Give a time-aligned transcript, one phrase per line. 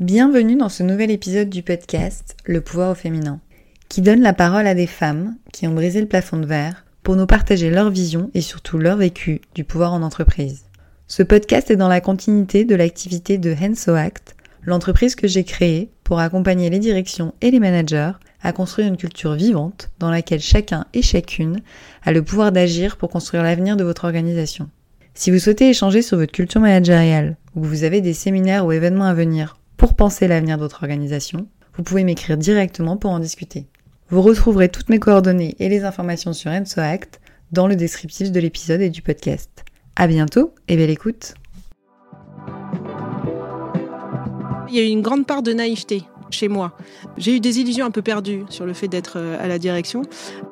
[0.00, 3.38] Bienvenue dans ce nouvel épisode du podcast Le pouvoir au féminin,
[3.90, 7.16] qui donne la parole à des femmes qui ont brisé le plafond de verre pour
[7.16, 10.64] nous partager leur vision et surtout leur vécu du pouvoir en entreprise.
[11.06, 15.90] Ce podcast est dans la continuité de l'activité de Henso Act, l'entreprise que j'ai créée
[16.02, 18.12] pour accompagner les directions et les managers
[18.42, 21.60] à construire une culture vivante dans laquelle chacun et chacune
[22.04, 24.70] a le pouvoir d'agir pour construire l'avenir de votre organisation.
[25.12, 28.72] Si vous souhaitez échanger sur votre culture managériale ou que vous avez des séminaires ou
[28.72, 33.18] événements à venir pour penser l'avenir de votre organisation, vous pouvez m'écrire directement pour en
[33.18, 33.66] discuter.
[34.10, 37.18] Vous retrouverez toutes mes coordonnées et les informations sur EnsoAct
[37.50, 39.64] dans le descriptif de l'épisode et du podcast.
[39.96, 41.32] À bientôt et belle écoute.
[44.68, 46.72] Il y a eu une grande part de naïveté chez moi.
[47.16, 50.02] J'ai eu des illusions un peu perdues sur le fait d'être euh, à la direction.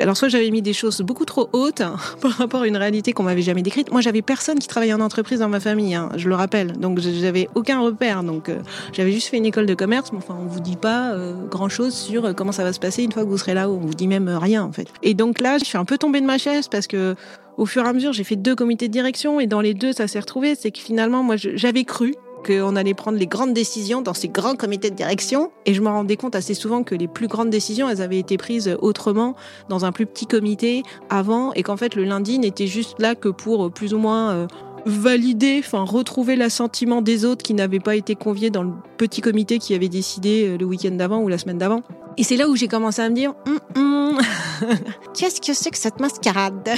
[0.00, 1.82] Alors soit j'avais mis des choses beaucoup trop hautes
[2.20, 3.90] par rapport à une réalité qu'on m'avait jamais décrite.
[3.90, 6.72] Moi j'avais personne qui travaillait en entreprise dans ma famille, hein, je le rappelle.
[6.72, 8.22] Donc j'avais aucun repère.
[8.22, 8.58] Donc euh,
[8.92, 11.68] j'avais juste fait une école de commerce, mais enfin on vous dit pas euh, grand
[11.68, 13.68] chose sur comment ça va se passer une fois que vous serez là.
[13.68, 14.88] On vous dit même rien en fait.
[15.02, 17.14] Et donc là je suis un peu tombée de ma chaise parce que
[17.58, 19.92] au fur et à mesure, j'ai fait deux comités de direction et dans les deux,
[19.92, 20.54] ça s'est retrouvé.
[20.54, 22.14] C'est que finalement, moi, j'avais cru
[22.48, 25.50] qu'on allait prendre les grandes décisions dans ces grands comités de direction.
[25.66, 28.38] Et je me rendais compte assez souvent que les plus grandes décisions, elles avaient été
[28.38, 29.34] prises autrement
[29.68, 33.28] dans un plus petit comité avant et qu'en fait le lundi n'était juste là que
[33.28, 34.46] pour euh, plus ou moins euh,
[34.86, 39.58] valider, enfin retrouver l'assentiment des autres qui n'avaient pas été conviés dans le petit comité
[39.58, 41.82] qui avait décidé euh, le week-end d'avant ou la semaine d'avant.
[42.16, 44.18] Et c'est là où j'ai commencé à me dire, hum, hum,
[45.14, 46.70] qu'est-ce que c'est que cette mascarade?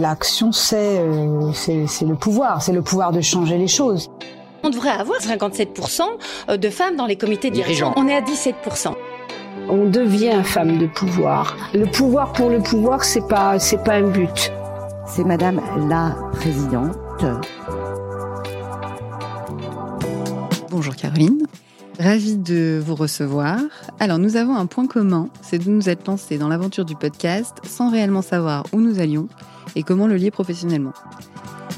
[0.00, 4.10] L'action, euh, c'est c'est le pouvoir, c'est le pouvoir de changer les choses.
[4.62, 6.02] On devrait avoir 57%
[6.48, 7.92] euh, de femmes dans les comités dirigeants.
[7.96, 8.94] On est à 17%.
[9.68, 11.56] On devient femme de pouvoir.
[11.74, 14.50] Le pouvoir pour le pouvoir, c'est pas c'est pas un but.
[15.06, 16.96] C'est Madame la Présidente.
[20.70, 21.46] Bonjour Caroline.
[21.98, 23.58] Ravie de vous recevoir.
[24.00, 27.58] Alors nous avons un point commun, c'est de nous être lancés dans l'aventure du podcast
[27.62, 29.28] sans réellement savoir où nous allions
[29.76, 30.92] et comment le lier professionnellement.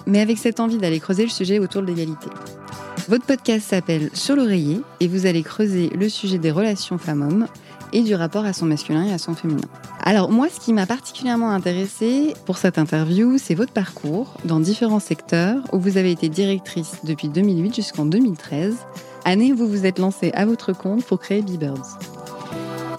[0.07, 2.29] Mais avec cette envie d'aller creuser le sujet autour de l'égalité.
[3.09, 7.47] Votre podcast s'appelle Sur l'oreiller et vous allez creuser le sujet des relations femmes-hommes
[7.93, 9.69] et du rapport à son masculin et à son féminin.
[10.03, 15.01] Alors moi, ce qui m'a particulièrement intéressé pour cette interview, c'est votre parcours dans différents
[15.01, 18.75] secteurs où vous avez été directrice depuis 2008 jusqu'en 2013,
[19.25, 21.99] année où vous vous êtes lancée à votre compte pour créer Beebirds.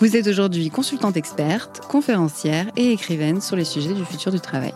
[0.02, 4.74] Vous êtes aujourd'hui consultante experte, conférencière et écrivaine sur les sujets du futur du travail.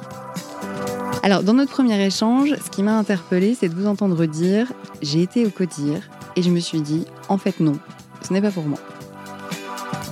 [1.23, 4.71] Alors, dans notre premier échange, ce qui m'a interpellée, c'est de vous entendre dire
[5.01, 6.01] J'ai été au CODIR
[6.37, 7.77] et je me suis dit En fait, non,
[8.25, 8.79] ce n'est pas pour moi.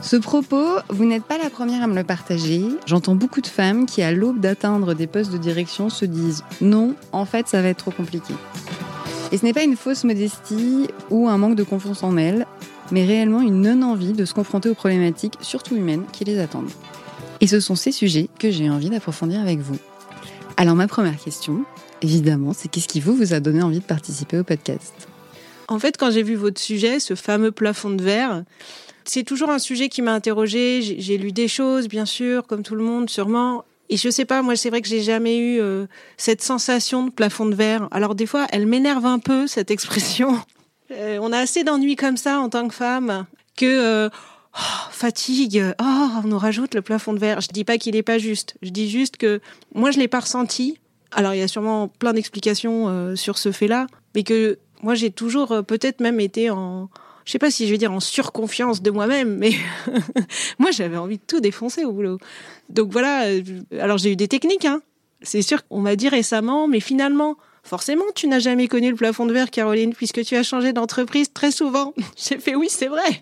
[0.02, 2.64] Ce propos, vous n'êtes pas la première à me le partager.
[2.86, 6.96] J'entends beaucoup de femmes qui, à l'aube d'atteindre des postes de direction, se disent Non,
[7.14, 8.34] en fait, ça va être trop compliqué.
[9.32, 12.46] Et ce n'est pas une fausse modestie ou un manque de confiance en elles,
[12.92, 16.70] mais réellement une non-envie de se confronter aux problématiques, surtout humaines, qui les attendent.
[17.42, 19.78] Et ce sont ces sujets que j'ai envie d'approfondir avec vous.
[20.58, 21.64] Alors ma première question,
[22.02, 24.94] évidemment, c'est qu'est-ce qui vous, vous a donné envie de participer au podcast?
[25.68, 28.44] En fait, quand j'ai vu votre sujet, ce fameux plafond de verre,
[29.04, 30.82] c'est toujours un sujet qui m'a interrogé.
[30.82, 33.66] J'ai lu des choses, bien sûr, comme tout le monde, sûrement.
[33.90, 35.86] Et je sais pas, moi, c'est vrai que j'ai jamais eu euh,
[36.18, 37.88] cette sensation de plafond de verre.
[37.92, 40.40] Alors des fois, elle m'énerve un peu cette expression
[40.92, 43.26] euh, on a assez d'ennuis comme ça en tant que femme
[43.56, 44.10] que euh,
[44.54, 45.64] oh, fatigue.
[45.82, 47.42] Oh, on nous rajoute le plafond de verre.
[47.42, 48.56] Je dis pas qu'il est pas juste.
[48.62, 49.42] Je dis juste que
[49.74, 50.80] moi je l'ai pas ressenti.
[51.12, 55.12] Alors il y a sûrement plein d'explications euh, sur ce fait-là, mais que moi j'ai
[55.12, 56.90] toujours peut-être même été en
[57.28, 59.52] je sais pas si je vais dire en surconfiance de moi-même, mais
[60.60, 62.20] moi j'avais envie de tout défoncer au boulot.
[62.70, 63.26] Donc voilà,
[63.82, 64.82] alors j'ai eu des techniques, hein.
[65.22, 67.36] C'est sûr qu'on m'a dit récemment, mais finalement,
[67.68, 71.34] Forcément, tu n'as jamais connu le plafond de verre, Caroline, puisque tu as changé d'entreprise
[71.34, 71.94] très souvent.
[72.18, 73.20] J'ai fait oui, c'est vrai.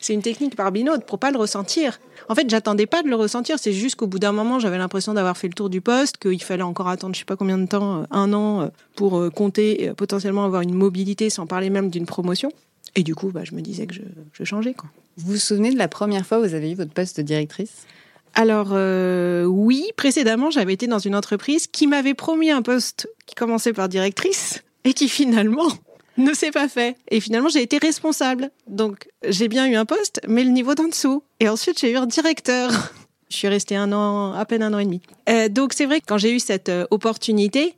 [0.00, 2.00] C'est une technique par binôme pour pas le ressentir.
[2.28, 3.56] En fait, j'attendais pas de le ressentir.
[3.56, 6.42] C'est juste qu'au bout d'un moment, j'avais l'impression d'avoir fait le tour du poste, qu'il
[6.42, 8.66] fallait encore attendre, je sais pas combien de temps, euh, un an, euh,
[8.96, 12.50] pour euh, compter potentiellement avoir une mobilité, sans parler même d'une promotion.
[12.96, 14.74] Et du coup, bah, je me disais que je, changeais.
[15.18, 17.86] Vous vous souvenez de la première fois où vous avez eu votre poste de directrice?
[18.34, 23.34] Alors euh, oui, précédemment, j'avais été dans une entreprise qui m'avait promis un poste qui
[23.34, 25.68] commençait par directrice et qui finalement
[26.16, 26.96] ne s'est pas fait.
[27.10, 28.50] Et finalement, j'ai été responsable.
[28.66, 31.22] Donc, j'ai bien eu un poste, mais le niveau d'en dessous.
[31.38, 32.70] Et ensuite, j'ai eu un directeur.
[33.30, 35.00] Je suis restée un an, à peine un an et demi.
[35.28, 37.74] Euh, donc, c'est vrai que quand j'ai eu cette euh, opportunité,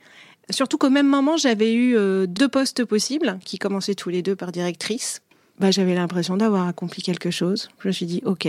[0.50, 4.53] surtout qu'au même moment, j'avais eu deux postes possibles qui commençaient tous les deux par
[4.53, 5.23] directrice.
[5.58, 7.70] Bah, j'avais l'impression d'avoir accompli quelque chose.
[7.81, 8.49] Je me suis dit, OK,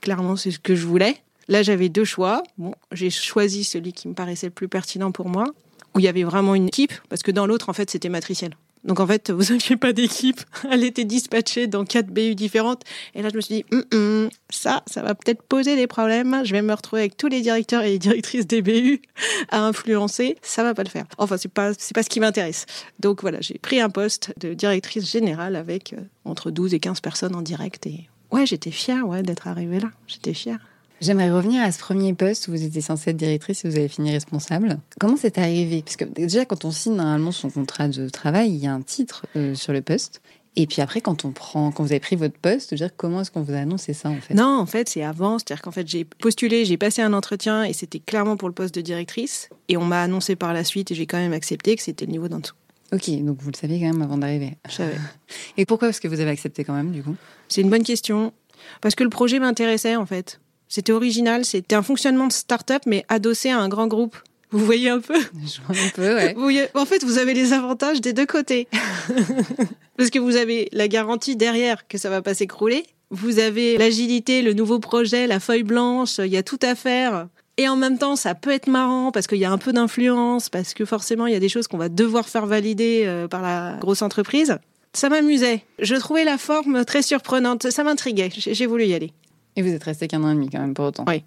[0.00, 1.18] clairement, c'est ce que je voulais.
[1.48, 2.42] Là, j'avais deux choix.
[2.58, 5.46] Bon, j'ai choisi celui qui me paraissait le plus pertinent pour moi,
[5.94, 8.54] où il y avait vraiment une équipe, parce que dans l'autre, en fait, c'était matriciel.
[8.84, 10.40] Donc en fait, vous n'aviez pas d'équipe.
[10.70, 12.82] Elle était dispatchée dans quatre BU différentes.
[13.14, 16.42] Et là, je me suis dit, hum, hum, ça, ça va peut-être poser des problèmes.
[16.44, 19.00] Je vais me retrouver avec tous les directeurs et les directrices des BU
[19.50, 20.36] à influencer.
[20.42, 21.06] Ça va pas le faire.
[21.18, 22.66] Enfin, c'est pas, c'est pas ce qui m'intéresse.
[23.00, 27.00] Donc voilà, j'ai pris un poste de directrice générale avec euh, entre 12 et 15
[27.00, 27.86] personnes en direct.
[27.86, 29.90] Et ouais, j'étais fière ouais, d'être arrivée là.
[30.06, 30.58] J'étais fière.
[31.00, 33.88] J'aimerais revenir à ce premier poste où vous étiez censée être directrice et vous avez
[33.88, 34.78] fini responsable.
[34.98, 35.82] Comment c'est arrivé?
[35.82, 38.82] Parce que déjà, quand on signe normalement son contrat de travail, il y a un
[38.82, 40.20] titre euh, sur le poste.
[40.56, 43.30] Et puis après, quand on prend, quand vous avez pris votre poste, dire comment est-ce
[43.30, 44.34] qu'on vous a annoncé ça en fait?
[44.34, 45.38] Non, en fait, c'est avant.
[45.38, 48.74] C'est-à-dire qu'en fait, j'ai postulé, j'ai passé un entretien et c'était clairement pour le poste
[48.74, 49.50] de directrice.
[49.68, 52.10] Et on m'a annoncé par la suite et j'ai quand même accepté que c'était le
[52.10, 52.56] niveau d'en dessous.
[52.92, 54.56] Ok, donc vous le saviez quand même avant d'arriver.
[54.68, 54.96] Je savais.
[55.58, 57.14] Et pourquoi est-ce que vous avez accepté quand même du coup?
[57.48, 58.32] C'est une bonne question.
[58.80, 60.40] Parce que le projet m'intéressait en fait.
[60.68, 64.16] C'était original, c'était un fonctionnement de start-up, mais adossé à un grand groupe.
[64.50, 65.18] Vous voyez un peu?
[65.44, 66.34] Je vois un peu, ouais.
[66.34, 68.68] Vous En fait, vous avez les avantages des deux côtés.
[69.96, 72.84] Parce que vous avez la garantie derrière que ça va pas s'écrouler.
[73.10, 77.28] Vous avez l'agilité, le nouveau projet, la feuille blanche, il y a tout à faire.
[77.56, 80.48] Et en même temps, ça peut être marrant parce qu'il y a un peu d'influence,
[80.48, 83.42] parce que forcément, il y a des choses qu'on va devoir faire valider euh, par
[83.42, 84.58] la grosse entreprise.
[84.92, 85.64] Ça m'amusait.
[85.80, 87.70] Je trouvais la forme très surprenante.
[87.70, 88.30] Ça m'intriguait.
[88.34, 89.12] J'ai voulu y aller.
[89.58, 91.04] Et vous êtes resté qu'un an et demi quand même pour autant.
[91.08, 91.24] Oui.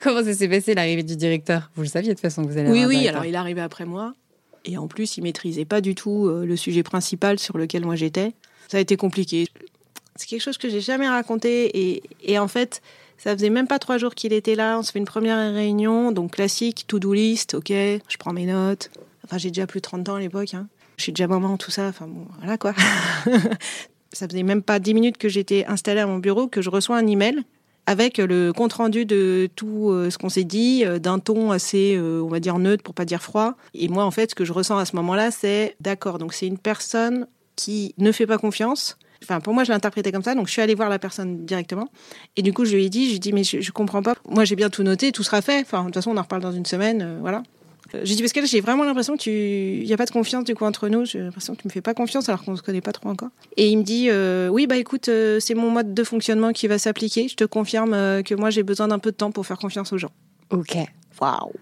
[0.00, 1.70] Comment ça s'est passé l'arrivée du directeur?
[1.74, 3.38] Vous le saviez de toute façon que vous allez Oui, avoir oui, alors il est
[3.38, 4.12] arrivé après moi.
[4.66, 7.96] Et en plus, il maîtrisait pas du tout euh, le sujet principal sur lequel moi
[7.96, 8.34] j'étais.
[8.68, 9.48] Ça a été compliqué.
[10.16, 11.70] C'est quelque chose que j'ai jamais raconté.
[11.74, 12.82] Et, et en fait,
[13.16, 14.78] ça faisait même pas trois jours qu'il était là.
[14.78, 16.12] On se fait une première réunion.
[16.12, 18.90] Donc classique, to-do list, ok, je prends mes notes.
[19.24, 20.52] Enfin, j'ai déjà plus de 30 ans à l'époque.
[20.52, 20.68] Hein.
[20.98, 21.88] Je suis déjà maman, tout ça.
[21.88, 22.74] Enfin bon, voilà quoi.
[24.12, 26.98] ça faisait même pas 10 minutes que j'étais installée à mon bureau que je reçois
[26.98, 27.42] un email
[27.86, 31.96] avec le compte rendu de tout euh, ce qu'on s'est dit, euh, d'un ton assez,
[31.96, 33.56] euh, on va dire neutre pour pas dire froid.
[33.74, 36.18] Et moi, en fait, ce que je ressens à ce moment-là, c'est d'accord.
[36.18, 38.96] Donc c'est une personne qui ne fait pas confiance.
[39.22, 40.34] Enfin, pour moi, je l'interprétais comme ça.
[40.34, 41.88] Donc je suis allée voir la personne directement.
[42.36, 44.14] Et du coup, je lui ai dit, je lui ai dit, mais je, comprends pas.
[44.28, 45.60] Moi, j'ai bien tout noté, tout sera fait.
[45.60, 47.42] Enfin, de toute façon, on en reparle dans une semaine, voilà.
[48.02, 50.44] J'ai dit parce que j'ai vraiment l'impression que tu, il y a pas de confiance
[50.44, 51.04] du coup entre nous.
[51.04, 53.30] J'ai l'impression que tu me fais pas confiance alors qu'on se connaît pas trop encore.
[53.56, 56.66] Et il me dit, euh, oui bah écoute, euh, c'est mon mode de fonctionnement qui
[56.68, 57.28] va s'appliquer.
[57.28, 59.92] Je te confirme euh, que moi j'ai besoin d'un peu de temps pour faire confiance
[59.92, 60.12] aux gens.
[60.50, 60.76] Ok.
[61.20, 61.52] Waouh.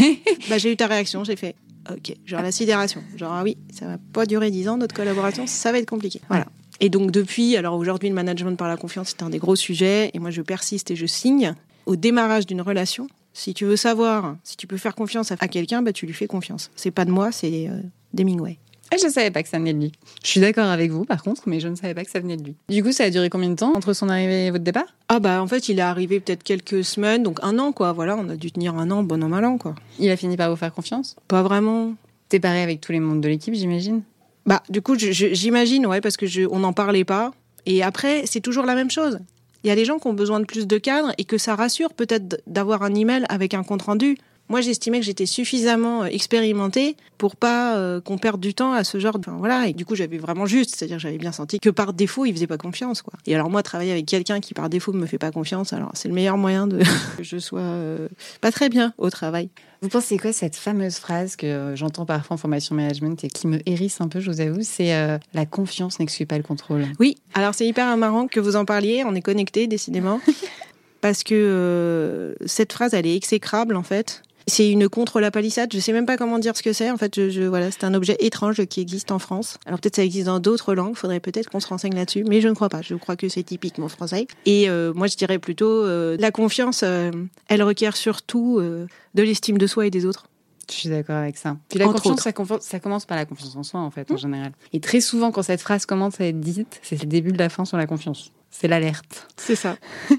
[0.50, 1.54] bah j'ai eu ta réaction, j'ai fait,
[1.90, 5.46] ok, genre la sidération, genre ah oui, ça va pas durer dix ans notre collaboration,
[5.46, 6.20] ça va être compliqué.
[6.28, 6.46] Voilà.
[6.80, 10.10] Et donc depuis, alors aujourd'hui le management par la confiance c'est un des gros sujets
[10.12, 11.54] et moi je persiste et je signe
[11.86, 13.06] au démarrage d'une relation.
[13.38, 16.26] Si tu veux savoir si tu peux faire confiance à quelqu'un, bah tu lui fais
[16.26, 16.70] confiance.
[16.74, 17.82] C'est pas de moi, c'est euh,
[18.14, 18.56] d'Hemingway.
[18.90, 19.92] Je savais pas que ça venait de lui.
[20.24, 22.38] Je suis d'accord avec vous, par contre, mais je ne savais pas que ça venait
[22.38, 22.54] de lui.
[22.70, 24.86] Du coup, ça a duré combien de temps entre son arrivée et votre départ?
[25.10, 27.92] Ah bah en fait il est arrivé peut-être quelques semaines, donc un an quoi.
[27.92, 29.74] Voilà, on a dû tenir un an, bon an mal an quoi.
[29.98, 31.14] Il a fini par vous faire confiance?
[31.28, 31.92] Pas vraiment.
[32.30, 34.00] T'es pareil avec tous les membres de l'équipe, j'imagine?
[34.46, 37.32] Bah, du coup, j'imagine, ouais, parce que je, on n'en parlait pas.
[37.66, 39.18] Et après, c'est toujours la même chose.
[39.66, 41.56] Il y a des gens qui ont besoin de plus de cadres et que ça
[41.56, 44.16] rassure peut-être d'avoir un email avec un compte rendu.
[44.48, 48.84] Moi, j'estimais que j'étais suffisamment euh, expérimentée pour pas euh, qu'on perde du temps à
[48.84, 49.28] ce genre de...
[49.28, 52.24] Enfin, voilà, et du coup, j'avais vraiment juste, c'est-à-dire j'avais bien senti que par défaut,
[52.26, 53.14] il faisait pas confiance, quoi.
[53.26, 56.08] Et alors moi, travailler avec quelqu'un qui par défaut me fait pas confiance, alors c'est
[56.08, 56.78] le meilleur moyen de
[57.16, 58.08] que je sois euh,
[58.40, 59.48] pas très bien au travail.
[59.82, 63.58] Vous pensez quoi cette fameuse phrase que j'entends parfois en formation management et qui me
[63.66, 66.86] hérisse un peu, je vous avoue, c'est euh, la confiance n'exclut pas le contrôle.
[66.98, 70.20] Oui, alors c'est hyper marrant que vous en parliez, on est connectés décidément.
[71.02, 74.22] Parce que euh, cette phrase, elle est exécrable en fait.
[74.48, 76.88] C'est une contre la palissade, je sais même pas comment dire ce que c'est.
[76.90, 79.58] En fait, je, je- voilà, c'est un objet étrange qui existe en France.
[79.66, 82.46] Alors peut-être ça existe dans d'autres langues, faudrait peut-être qu'on se renseigne là-dessus, mais je
[82.46, 82.80] ne crois pas.
[82.80, 84.28] Je crois que c'est typiquement français.
[84.44, 87.10] Et euh, moi, je dirais plutôt euh, la confiance, euh,
[87.48, 90.26] elle requiert surtout de l'estime de soi et des autres.
[90.70, 91.56] Je suis d'accord avec ça.
[91.68, 94.16] Puis la Entre confiance, ça, ça commence par la confiance en soi, en fait, en
[94.16, 94.52] général.
[94.72, 97.48] Et très souvent, quand cette phrase commence à être dite, c'est le début de la
[97.48, 98.32] fin sur la confiance.
[98.50, 99.28] C'est l'alerte.
[99.36, 99.76] C'est ça.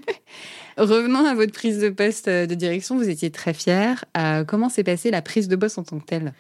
[0.78, 4.06] Revenons à votre prise de poste euh, de direction, vous étiez très fière.
[4.18, 6.34] Euh, comment s'est passée la prise de poste en tant que telle?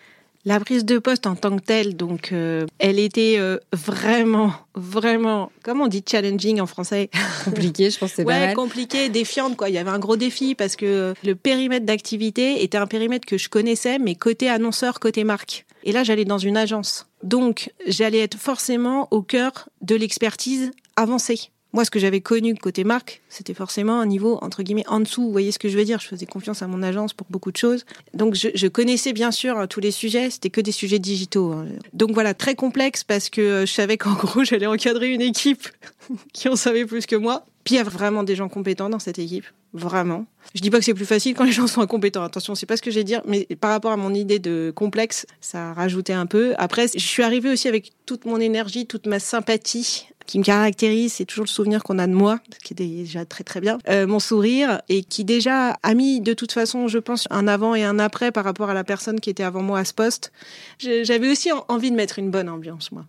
[0.45, 5.51] La prise de poste en tant que telle, donc, euh, elle était euh, vraiment, vraiment,
[5.63, 7.09] comment on dit challenging en français?
[7.43, 8.55] Compliqué, je pense c'est Ouais, mal.
[8.55, 9.67] compliqué, défiante, quoi.
[9.69, 13.37] Il y avait un gros défi parce que le périmètre d'activité était un périmètre que
[13.37, 15.65] je connaissais, mais côté annonceur, côté marque.
[15.83, 17.07] Et là, j'allais dans une agence.
[17.23, 21.49] Donc, j'allais être forcément au cœur de l'expertise avancée.
[21.77, 25.21] Moi, ce que j'avais connu côté marque, c'était forcément un niveau, entre guillemets, en dessous.
[25.21, 25.99] Vous voyez ce que je veux dire?
[25.99, 27.85] Je faisais confiance à mon agence pour beaucoup de choses.
[28.15, 30.31] Donc, je, connaissais bien sûr hein, tous les sujets.
[30.31, 31.51] C'était que des sujets digitaux.
[31.51, 31.67] hein.
[31.93, 35.67] Donc, voilà, très complexe parce que euh, je savais qu'en gros, j'allais encadrer une équipe
[36.33, 37.45] qui en savait plus que moi.
[37.63, 39.45] Puis, il y a vraiment des gens compétents dans cette équipe.
[39.73, 40.25] Vraiment.
[40.55, 42.23] Je dis pas que c'est plus facile quand les gens sont incompétents.
[42.23, 45.25] Attention, c'est pas ce que j'ai dire, mais par rapport à mon idée de complexe,
[45.41, 46.53] ça a rajouté un peu.
[46.57, 51.13] Après, je suis arrivée aussi avec toute mon énergie, toute ma sympathie qui me caractérise,
[51.13, 53.79] c'est toujours le souvenir qu'on a de moi, ce qui est déjà très très bien,
[53.87, 57.73] euh, mon sourire, et qui déjà a mis de toute façon, je pense, un avant
[57.73, 60.31] et un après par rapport à la personne qui était avant moi à ce poste.
[60.79, 63.05] J'avais aussi envie de mettre une bonne ambiance, moi.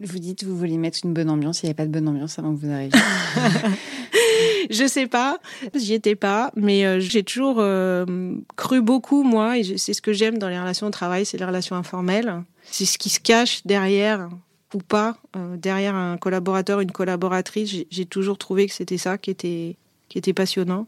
[0.00, 2.38] Vous dites vous voulez mettre une bonne ambiance, il n'y avait pas de bonne ambiance
[2.38, 2.90] avant que vous arriviez.
[4.70, 5.38] je sais pas,
[5.74, 10.12] j'y étais pas, mais euh, j'ai toujours euh, cru beaucoup moi, et c'est ce que
[10.12, 12.42] j'aime dans les relations de travail, c'est les relations informelles.
[12.64, 14.28] C'est ce qui se cache derrière
[14.72, 17.84] ou pas, euh, derrière un collaborateur, une collaboratrice.
[17.90, 19.76] J'ai toujours trouvé que c'était ça qui était
[20.08, 20.86] qui était passionnant,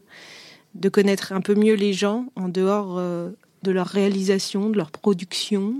[0.75, 3.01] de connaître un peu mieux les gens en dehors
[3.63, 5.73] de leur réalisation, de leur production.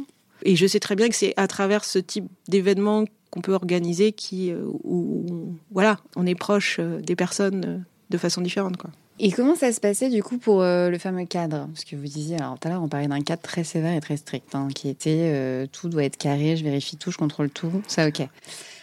[0.43, 3.05] Et je sais très bien que c'est à travers ce type d'événement
[3.38, 7.77] qu'on peut organiser qui, euh, où, voilà, on est proche euh, des personnes euh,
[8.10, 8.77] de façon différente.
[8.77, 8.89] Quoi.
[9.20, 11.67] Et comment ça se passait du coup pour le fameux cadre?
[11.74, 14.00] Parce que vous disiez, alors tout à l'heure on parlait d'un cadre très sévère et
[14.00, 17.82] très strict, hein, qui était tout doit être carré, je vérifie tout, je contrôle tout,
[17.88, 18.22] ça ok.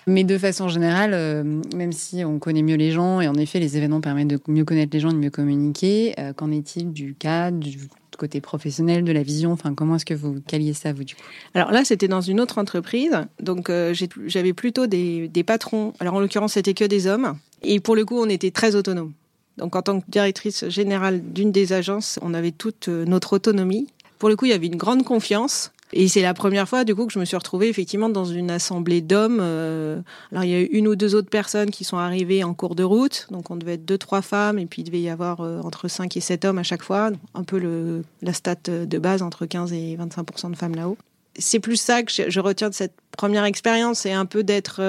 [0.09, 3.77] Mais de façon générale, même si on connaît mieux les gens, et en effet les
[3.77, 7.87] événements permettent de mieux connaître les gens, de mieux communiquer, qu'en est-il du cadre, du
[8.17, 11.23] côté professionnel, de la vision Enfin, comment est-ce que vous caliez ça, vous, du coup?
[11.55, 13.13] Alors là, c'était dans une autre entreprise.
[13.41, 13.95] Donc, euh,
[14.27, 15.93] j'avais plutôt des, patrons.
[16.01, 17.37] Alors, en l'occurrence, c'était que des hommes.
[17.63, 19.13] Et pour le coup, on était très autonomes.
[19.57, 23.89] Donc, en tant que directrice générale d'une des agences, on avait toute euh, notre autonomie.
[24.19, 25.73] Pour le coup, il y avait une grande confiance.
[25.93, 28.51] Et c'est la première fois, du coup, que je me suis retrouvée effectivement dans une
[28.51, 29.39] assemblée d'hommes.
[29.41, 30.01] Euh,
[30.33, 32.75] alors, il y a eu une ou deux autres personnes qui sont arrivées en cours
[32.75, 33.29] de route.
[33.31, 34.59] Donc, on devait être deux, trois femmes.
[34.59, 37.11] Et puis, il devait y avoir euh, entre 5 et 7 hommes à chaque fois.
[37.35, 40.99] Un peu la stat de base, entre 15 et 25% de femmes là-haut.
[41.39, 44.01] C'est plus ça que je, retiens de cette première expérience.
[44.01, 44.81] C'est un peu d'être.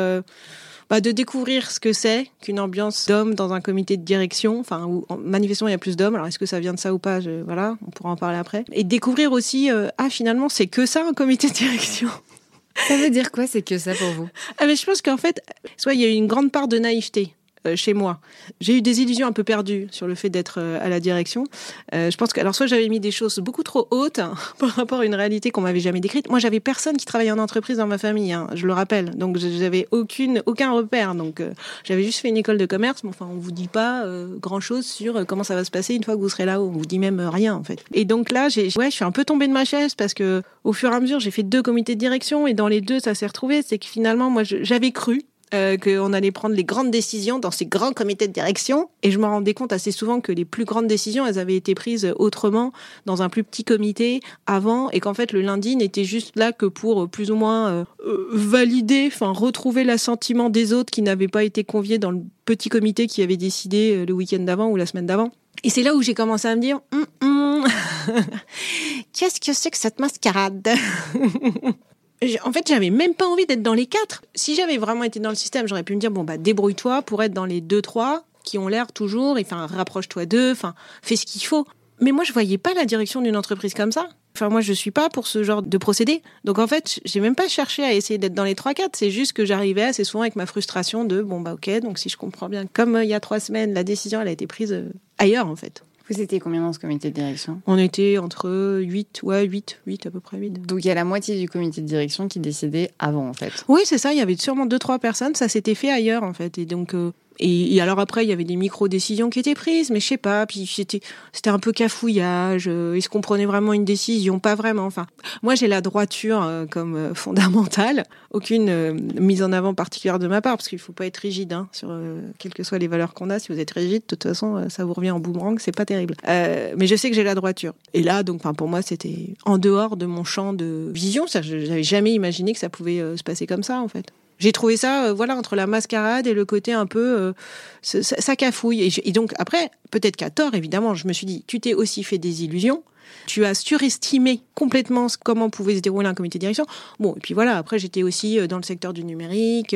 [0.90, 4.86] Bah, de découvrir ce que c'est qu'une ambiance d'hommes dans un comité de direction, enfin
[4.86, 6.14] où manifestement il y a plus d'hommes.
[6.16, 8.66] Alors est-ce que ça vient de ça ou pas Voilà, on pourra en parler après.
[8.72, 12.10] Et découvrir aussi euh, ah finalement c'est que ça un comité de direction.
[12.88, 14.28] Ça veut dire quoi C'est que ça pour vous?
[14.58, 15.42] Ah, mais je pense qu'en fait,
[15.78, 17.34] soit il y a une grande part de naïveté.
[17.66, 18.20] Euh, chez moi.
[18.62, 21.46] J'ai eu des illusions un peu perdues sur le fait d'être euh, à la direction.
[21.94, 24.70] Euh, je pense que, alors, soit j'avais mis des choses beaucoup trop hautes hein, par
[24.70, 26.30] rapport à une réalité qu'on m'avait jamais décrite.
[26.30, 29.12] Moi, j'avais personne qui travaillait en entreprise dans ma famille, hein, je le rappelle.
[29.12, 31.16] Donc, j'avais aucune, aucun repère.
[31.16, 31.42] Donc,
[31.84, 34.06] j'avais juste fait une école de commerce, mais enfin, on vous dit pas
[34.40, 36.68] grand chose sur comment ça va se passer une fois que vous serez là-haut.
[36.68, 37.84] On vous dit même rien, en fait.
[37.94, 40.44] Et donc là, j'ai, ouais, je suis un peu tombée de ma chaise parce que,
[40.64, 43.00] au fur et à mesure, j'ai fait deux comités de direction et dans les deux,
[43.00, 43.62] ça s'est retrouvé.
[43.62, 47.66] C'est que finalement, moi, j'avais cru euh, qu'on allait prendre les grandes décisions dans ces
[47.66, 48.90] grands comités de direction.
[49.04, 51.76] Et je me rendais compte assez souvent que les plus grandes décisions, elles avaient été
[51.76, 52.72] prises autrement
[53.06, 56.66] dans un plus petit comité avant, et qu'en fait le lundi n'était juste là que
[56.66, 57.86] pour euh, plus ou moins euh,
[58.32, 63.08] valider, enfin retrouver l'assentiment des autres qui n'avaient pas été conviés dans le petit comité
[63.08, 65.32] qui avait décidé le week-end d'avant ou la semaine d'avant.
[65.64, 67.68] Et c'est là où j'ai commencé à me dire, hum, hum,
[69.14, 70.68] qu'est-ce que c'est que cette mascarade?
[72.44, 74.24] en fait, j'avais même pas envie d'être dans les quatre.
[74.36, 77.22] Si j'avais vraiment été dans le système, j'aurais pu me dire bon bah débrouille-toi pour
[77.24, 81.26] être dans les deux trois qui ont l'air toujours, enfin rapproche-toi d'eux, enfin fais ce
[81.26, 81.68] qu'il faut.
[82.02, 84.10] Mais moi, je voyais pas la direction d'une entreprise comme ça.
[84.36, 86.22] Enfin, moi, je suis pas pour ce genre de procédé.
[86.44, 88.98] Donc, en fait, j'ai même pas cherché à essayer d'être dans les trois quatre.
[88.98, 91.80] C'est juste que j'arrivais assez souvent avec ma frustration de bon bah ok.
[91.80, 94.28] Donc, si je comprends bien, comme euh, il y a trois semaines, la décision elle
[94.28, 95.84] a été prise euh, ailleurs en fait.
[96.10, 97.62] Vous étiez combien dans ce comité de direction?
[97.66, 100.66] On était entre 8, ouais, 8, 8 à peu près 8.
[100.66, 103.66] Donc il y a la moitié du comité de direction qui décidait avant en fait.
[103.68, 106.58] Oui, c'est ça, il y avait sûrement 2-3 personnes, ça s'était fait ailleurs en fait.
[106.60, 110.00] Et donc euh, et, alors après, il y avait des micro-décisions qui étaient prises, mais
[110.00, 111.02] je sais pas, puis c'était,
[111.50, 114.40] un peu cafouillage, euh, est-ce qu'on prenait vraiment une décision?
[114.40, 115.06] Pas vraiment, enfin.
[115.44, 120.28] Moi, j'ai la droiture euh, comme euh, fondamentale, aucune euh, mise en avant particulière de
[120.28, 121.94] ma part, parce qu'il faut pas être rigide, hein, sur
[122.40, 123.40] quelles que soient les valeurs qu'on a.
[123.40, 126.16] Si vous êtes rigide, de toute façon, ça vous revient en boomerang, c'est pas terrible.
[126.26, 127.74] mais je sais que j'ai la droiture.
[127.94, 131.84] Et là, donc, pour moi, c'était en dehors de mon champ de vision, ça, j'avais
[131.84, 134.12] jamais imaginé que ça pouvait se passer comme ça, en fait.
[134.40, 137.34] J'ai trouvé ça, euh, voilà, entre la mascarade et le côté un peu, euh,
[137.82, 138.92] ça, cafouille.
[139.04, 142.18] Et, donc après, peut-être qu'à tort, évidemment, je me suis dit, tu t'es aussi fait
[142.18, 142.84] des illusions.
[143.28, 146.66] Tu as surestimé complètement comment pouvait se dérouler un comité de direction.
[147.00, 149.76] Bon, et puis voilà, après j'étais aussi euh, dans le secteur du numérique,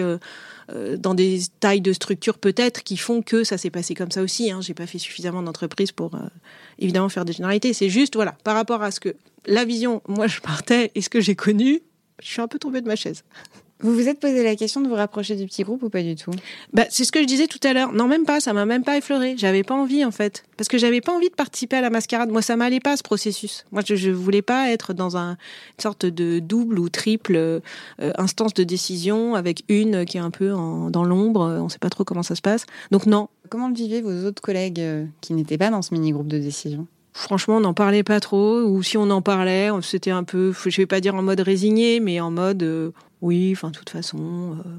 [0.97, 4.51] dans des tailles de structures peut-être qui font que ça s'est passé comme ça aussi.
[4.51, 4.61] Hein.
[4.61, 6.11] J'ai pas fait suffisamment d'entreprises pour
[6.77, 7.73] évidemment faire des généralités.
[7.73, 9.15] C'est juste, voilà, par rapport à ce que
[9.47, 11.81] la vision, moi je partais et ce que j'ai connu,
[12.21, 13.23] je suis un peu tombée de ma chaise.
[13.81, 16.15] Vous vous êtes posé la question de vous rapprocher du petit groupe ou pas du
[16.15, 16.31] tout
[16.73, 17.93] bah, C'est ce que je disais tout à l'heure.
[17.93, 19.35] Non, même pas, ça m'a même pas effleuré.
[19.37, 20.43] J'avais pas envie, en fait.
[20.57, 22.29] Parce que j'avais pas envie de participer à la mascarade.
[22.29, 23.63] Moi, ça m'allait pas, ce processus.
[23.71, 27.61] Moi, je, je voulais pas être dans un, une sorte de double ou triple euh,
[28.17, 31.59] instance de décision avec une qui est un peu en, dans l'ombre.
[31.61, 32.65] On sait pas trop comment ça se passe.
[32.91, 33.29] Donc, non.
[33.47, 36.85] Comment vivaient vos autres collègues euh, qui n'étaient pas dans ce mini-groupe de décision?
[37.13, 40.77] Franchement, on n'en parlait pas trop, ou si on en parlait, c'était un peu, je
[40.77, 44.17] vais pas dire en mode résigné, mais en mode, euh, oui, enfin, de toute façon,
[44.17, 44.69] euh,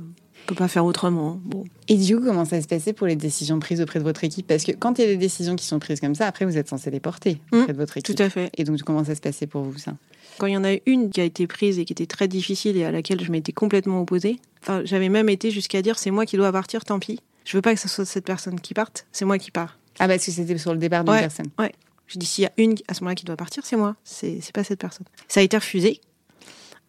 [0.44, 1.40] on peut pas faire autrement.
[1.44, 1.64] Bon.
[1.88, 4.47] Et du coup, comment ça se passait pour les décisions prises auprès de votre équipe?
[4.47, 6.56] Parce que quand il y a des décisions qui sont prises comme ça, après, vous
[6.56, 8.16] êtes censé les porter auprès mmh, de votre équipe.
[8.16, 8.50] Tout à fait.
[8.56, 9.94] Et donc, comment ça se passait pour vous, ça?
[10.38, 12.76] Quand il y en a une qui a été prise et qui était très difficile
[12.76, 16.25] et à laquelle je m'étais complètement opposée, enfin, j'avais même été jusqu'à dire, c'est moi
[16.25, 17.20] qui dois partir, tant pis.
[17.44, 19.78] Je veux pas que ce soit cette personne qui parte, c'est moi qui pars.
[19.99, 21.49] Ah, parce que c'était sur le départ d'une ouais, personne.
[21.59, 21.73] Ouais.
[22.06, 23.97] Je dis, s'il y a une à ce moment-là qui doit partir, c'est moi.
[24.02, 25.06] C'est, c'est pas cette personne.
[25.28, 26.00] Ça a été refusé.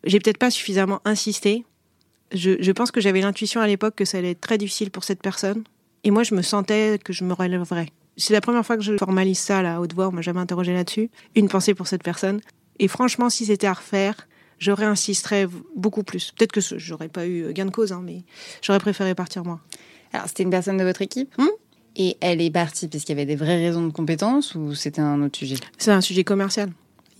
[0.03, 1.65] J'ai peut-être pas suffisamment insisté.
[2.34, 5.03] Je, je pense que j'avais l'intuition à l'époque que ça allait être très difficile pour
[5.03, 5.63] cette personne.
[6.03, 7.89] Et moi, je me sentais que je me relèverais.
[8.17, 10.08] C'est la première fois que je formalise ça à la haute voix.
[10.08, 11.10] On m'a jamais interrogé là-dessus.
[11.36, 12.41] Une pensée pour cette personne.
[12.79, 14.27] Et franchement, si c'était à refaire,
[14.60, 16.31] j'aurais insisterais beaucoup plus.
[16.38, 18.24] Peut-être que j'aurais pas eu gain de cause, hein, mais
[18.62, 19.60] j'aurais préféré partir moi.
[20.13, 21.50] Alors, c'était une personne de votre équipe hum
[21.96, 25.22] Et elle est partie puisqu'il y avait des vraies raisons de compétence ou c'était un
[25.22, 25.55] autre sujet?
[25.77, 26.72] C'est un sujet commercial.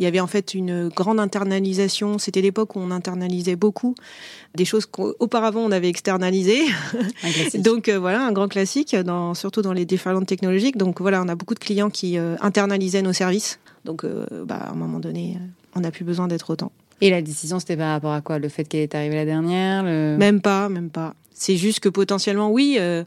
[0.02, 2.18] Il y avait en fait une grande internalisation.
[2.18, 3.94] C'était l'époque où on internalisait beaucoup
[4.56, 6.64] des choses qu'auparavant on avait externalisées.
[7.60, 10.76] Donc euh, voilà, un grand classique, dans, surtout dans les déferlantes technologiques.
[10.76, 13.60] Donc voilà, on a beaucoup de clients qui euh, internalisaient nos services.
[13.86, 15.38] Donc euh, bah, à un moment donné,
[15.76, 16.72] on n'a plus besoin d'être autant.
[17.00, 18.40] Et la décision, c'était par rapport à quoi?
[18.40, 20.18] Le fait qu'elle est arrivée la dernière le...
[20.18, 21.14] Même pas, même pas.
[21.32, 23.04] C'est juste que potentiellement, oui, euh,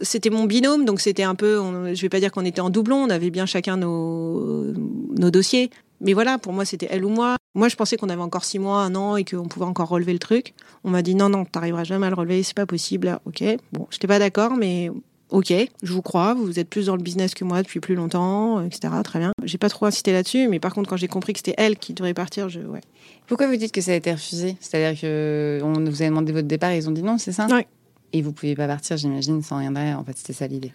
[0.00, 2.70] c'était mon binôme, donc c'était un peu, on, je vais pas dire qu'on était en
[2.70, 4.72] doublon, on avait bien chacun nos,
[5.16, 5.70] nos dossiers.
[6.00, 7.36] Mais voilà, pour moi, c'était elle ou moi.
[7.54, 10.12] Moi, je pensais qu'on avait encore six mois, un an et qu'on pouvait encore relever
[10.12, 10.54] le truc.
[10.84, 13.06] On m'a dit non, non, t'arriveras jamais à le relever, c'est pas possible.
[13.06, 14.90] Là, ok, bon, j'étais pas d'accord, mais
[15.30, 18.62] ok, je vous crois, vous êtes plus dans le business que moi depuis plus longtemps,
[18.62, 18.92] etc.
[19.02, 19.32] Très bien.
[19.42, 21.94] J'ai pas trop insisté là-dessus, mais par contre, quand j'ai compris que c'était elle qui
[21.94, 22.82] devait partir, je, ouais.
[23.26, 24.56] Pourquoi vous dites que ça a été refusé?
[24.60, 27.48] C'est-à-dire que on vous a demandé votre départ et ils ont dit non, c'est ça?
[27.50, 27.62] Oui.
[28.12, 29.98] Et vous pouviez pas partir, j'imagine, sans rien derrière.
[29.98, 30.72] En fait, c'était ça l'idée.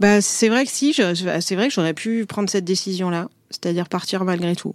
[0.00, 4.24] Bah, c'est vrai que si, c'est vrai que j'aurais pu prendre cette décision-là, c'est-à-dire partir
[4.24, 4.72] malgré tout.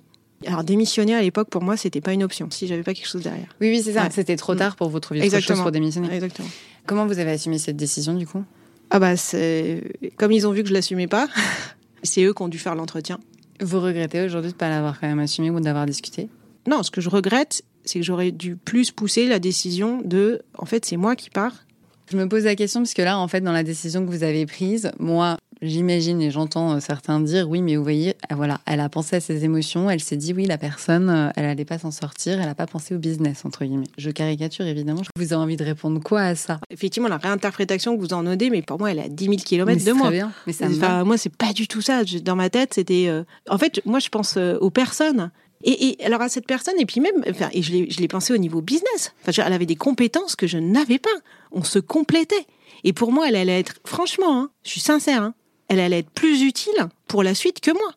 [0.47, 3.23] Alors démissionner à l'époque pour moi c'était pas une option si j'avais pas quelque chose
[3.23, 3.47] derrière.
[3.59, 4.03] Oui oui c'est ça.
[4.03, 4.09] Ouais.
[4.11, 5.39] C'était trop tard pour vous trouver Exactement.
[5.39, 6.13] autre chose pour démissionner.
[6.13, 6.47] Exactement.
[6.85, 8.43] Comment vous avez assumé cette décision du coup?
[8.89, 9.83] Ah bah c'est
[10.17, 11.27] comme ils ont vu que je l'assumais pas,
[12.03, 13.19] c'est eux qui ont dû faire l'entretien.
[13.61, 16.29] Vous regrettez aujourd'hui de pas l'avoir quand même assumé ou d'avoir discuté?
[16.67, 20.65] Non, ce que je regrette, c'est que j'aurais dû plus pousser la décision de en
[20.65, 21.65] fait c'est moi qui pars.
[22.11, 24.23] Je me pose la question parce que là en fait dans la décision que vous
[24.23, 28.89] avez prise, moi j'imagine et j'entends certains dire oui mais vous voyez voilà elle a
[28.89, 31.91] pensé à ses émotions elle s'est dit oui la personne euh, elle allait pas s'en
[31.91, 35.57] sortir elle a pas pensé au business entre guillemets je caricature évidemment vous avez envie
[35.57, 36.59] de répondre quoi à ça?
[36.69, 39.35] Effectivement la réinterprétation que vous en donnez mais pour moi elle est à 10 000
[39.37, 42.35] km de moi bien mais ça me enfin, moi c'est pas du tout ça dans
[42.35, 43.23] ma tête c'était euh...
[43.49, 45.31] en fait moi je pense euh, aux personnes
[45.63, 48.37] et, et, alors à cette personne, et puis même, enfin, et je l'ai pensé au
[48.37, 49.13] niveau business.
[49.27, 51.09] Enfin, elle avait des compétences que je n'avais pas.
[51.51, 52.45] On se complétait.
[52.85, 55.33] Et pour moi, elle allait être, franchement, hein, je suis sincère, hein,
[55.69, 57.93] elle allait être plus utile pour la suite que moi.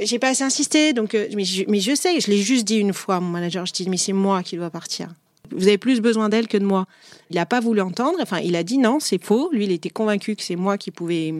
[0.00, 2.78] J'ai pas assez insisté, donc, euh, mais, je, mais je sais, je l'ai juste dit
[2.78, 3.66] une fois à mon manager.
[3.66, 5.08] Je dis, mais c'est moi qui dois partir.
[5.50, 6.86] Vous avez plus besoin d'elle que de moi.
[7.30, 8.18] Il n'a pas voulu entendre.
[8.20, 9.50] Enfin, il a dit non, c'est faux.
[9.52, 11.34] Lui, il était convaincu que c'est moi qui pouvais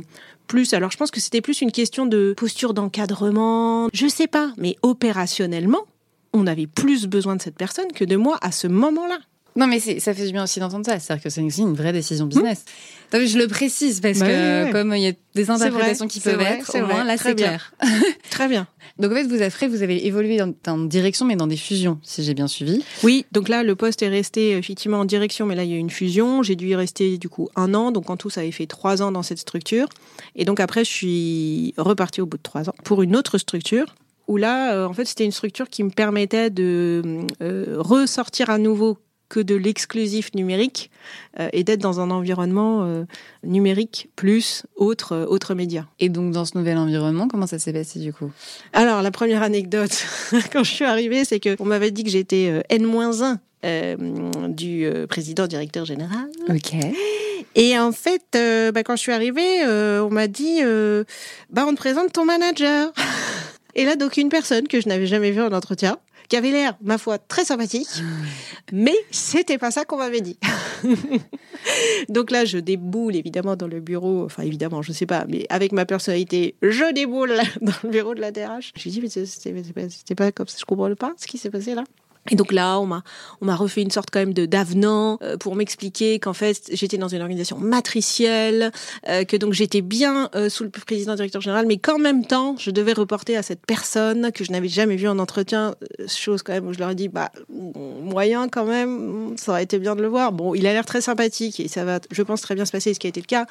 [0.46, 0.74] plus.
[0.74, 3.88] Alors, je pense que c'était plus une question de posture d'encadrement.
[3.92, 5.84] Je sais pas, mais opérationnellement,
[6.32, 9.18] on avait plus besoin de cette personne que de moi à ce moment-là.
[9.56, 10.98] Non, mais ça fait du bien aussi d'entendre ça.
[10.98, 12.64] C'est-à-dire que c'est aussi une vraie décision business.
[13.12, 13.24] Mmh.
[13.24, 16.58] Je le précise parce bah, que, comme il y a des interprétations qui peuvent vrai,
[16.58, 17.72] être, au moins là, c'est clair.
[18.30, 18.66] Très bien.
[18.98, 21.56] Donc, en fait, vous, après, vous avez évolué dans, dans une direction, mais dans des
[21.56, 22.82] fusions, si j'ai bien suivi.
[23.02, 25.76] Oui, donc là, le poste est resté effectivement en direction, mais là, il y a
[25.76, 26.42] eu une fusion.
[26.42, 27.92] J'ai dû y rester, du coup, un an.
[27.92, 29.88] Donc, en tout, ça avait fait trois ans dans cette structure.
[30.34, 33.94] Et donc, après, je suis repartie au bout de trois ans pour une autre structure
[34.28, 38.58] où là, euh, en fait, c'était une structure qui me permettait de euh, ressortir à
[38.58, 40.90] nouveau que de l'exclusif numérique
[41.40, 43.04] euh, et d'être dans un environnement euh,
[43.42, 45.86] numérique plus autre euh, autre média.
[45.98, 48.30] Et donc dans ce nouvel environnement, comment ça s'est passé du coup?
[48.72, 50.04] Alors la première anecdote
[50.52, 53.38] quand je suis arrivée, c'est que on m'avait dit que j'étais euh, N-1
[54.48, 56.28] du président directeur général.
[56.48, 56.74] Ok.
[57.56, 58.22] Et en fait,
[58.72, 60.60] bah, quand je suis arrivée, on m'a dit
[61.50, 62.92] bah on te présente ton manager.
[63.74, 66.76] Et là donc une personne que je n'avais jamais vue en entretien qui avait l'air,
[66.82, 68.02] ma foi, très sympathique,
[68.72, 70.38] mais c'était pas ça qu'on m'avait dit.
[72.08, 75.72] Donc là, je déboule évidemment dans le bureau, enfin évidemment, je sais pas, mais avec
[75.72, 78.72] ma personnalité, je déboule dans le bureau de la DRH.
[78.76, 81.74] Je lui dis, mais c'était pas, comme ça, je comprends pas ce qui s'est passé
[81.74, 81.84] là.
[82.30, 83.02] Et donc là, on m'a
[83.40, 86.98] on m'a refait une sorte quand même de d'avenant euh, pour m'expliquer qu'en fait j'étais
[86.98, 88.72] dans une organisation matricielle,
[89.08, 92.56] euh, que donc j'étais bien euh, sous le président directeur général, mais qu'en même temps
[92.58, 95.74] je devais reporter à cette personne que je n'avais jamais vue en entretien,
[96.08, 99.78] chose quand même où je leur ai dit bah moyen quand même, ça aurait été
[99.78, 100.32] bien de le voir.
[100.32, 102.94] Bon, il a l'air très sympathique et ça va, je pense très bien se passer,
[102.94, 103.46] ce qui a été le cas.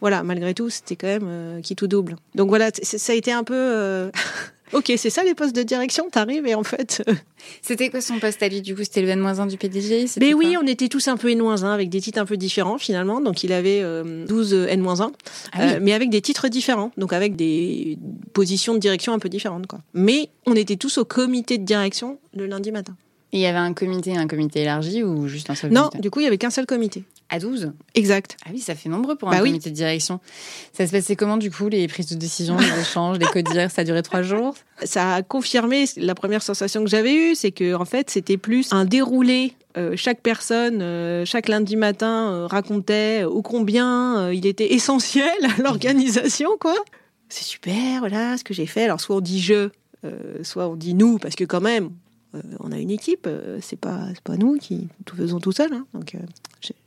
[0.00, 2.16] Voilà, malgré tout, c'était quand même qui tout double.
[2.34, 4.10] Donc voilà, ça a été un peu
[4.72, 7.02] Ok, c'est ça les postes de direction, t'arrives et en fait.
[7.08, 7.14] Euh,
[7.60, 10.56] c'était quoi son poste à lui Du coup, c'était le N-1 du PDG Mais oui,
[10.60, 13.20] on était tous un peu N-1 avec des titres un peu différents finalement.
[13.20, 15.12] Donc il avait 12 euh, N-1,
[15.52, 17.98] ah mais avec des titres différents, donc avec des
[18.32, 19.66] positions de direction un peu différentes.
[19.66, 19.80] Quoi.
[19.94, 22.94] Mais on était tous au comité de direction le lundi matin.
[23.32, 26.10] Et il y avait un comité, un comité élargi ou juste un seul Non, du
[26.10, 27.04] coup, il y avait qu'un seul comité.
[27.32, 28.36] À 12 Exact.
[28.44, 30.20] Ah oui, ça fait nombreux pour un bah comité de direction.
[30.74, 33.80] Ça se passait comment du coup, les prises de décision, les échanges, les codires Ça
[33.80, 34.54] a duré trois jours?
[34.84, 38.70] Ça a confirmé la première sensation que j'avais eue, c'est que en fait, c'était plus
[38.70, 44.74] un déroulé euh, chaque personne, euh, chaque lundi matin, euh, racontait ô combien il était
[44.74, 46.76] essentiel à l'organisation, quoi.
[47.30, 48.84] C'est super, voilà ce que j'ai fait.
[48.84, 49.70] Alors, soit on dit je,
[50.42, 51.92] soit on dit nous, parce que quand même,
[52.60, 53.26] on a une équipe,
[53.62, 55.72] c'est pas, pas nous qui tout faisons tout seul.
[55.72, 55.86] Hein.
[55.94, 56.14] donc,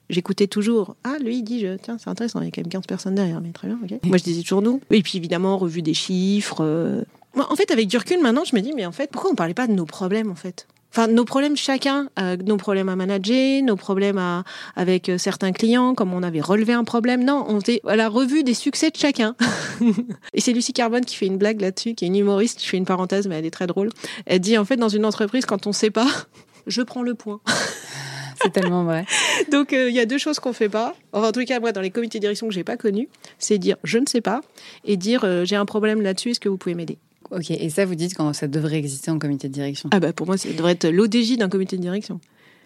[0.09, 2.69] j'écoutais toujours ah lui il dit je tiens c'est intéressant il y a quand même
[2.69, 5.57] 15 personnes derrière mais très bien ok moi je disais toujours nous et puis évidemment
[5.57, 7.03] revue des chiffres euh.
[7.35, 9.67] en fait avec du maintenant je me dis mais en fait pourquoi on parlait pas
[9.67, 10.67] de nos problèmes en fait?
[10.95, 14.45] Enfin, nos problèmes chacun, euh, nos problèmes à manager, nos problèmes à,
[14.77, 17.25] avec euh, certains clients, comme on avait relevé un problème.
[17.25, 19.35] Non, on faisait la revue des succès de chacun.
[20.33, 22.63] et c'est Lucie Carbone qui fait une blague là-dessus, qui est une humoriste.
[22.63, 23.89] Je fais une parenthèse, mais elle est très drôle.
[24.25, 26.07] Elle dit en fait dans une entreprise, quand on sait pas,
[26.67, 27.41] je prends le point.
[28.41, 29.05] C'est tellement vrai.
[29.51, 30.95] Donc, euh, il y a deux choses qu'on fait pas.
[31.13, 33.07] en tout cas, moi, dans les comités de direction que j'ai pas connus,
[33.39, 34.41] c'est dire je ne sais pas
[34.83, 36.97] et dire euh, j'ai un problème là-dessus, est-ce que vous pouvez m'aider?
[37.31, 40.13] Ok, et ça, vous dites quand ça devrait exister en comité de direction Ah, bah
[40.13, 42.19] pour moi, ça devrait être l'ODJ d'un comité de direction.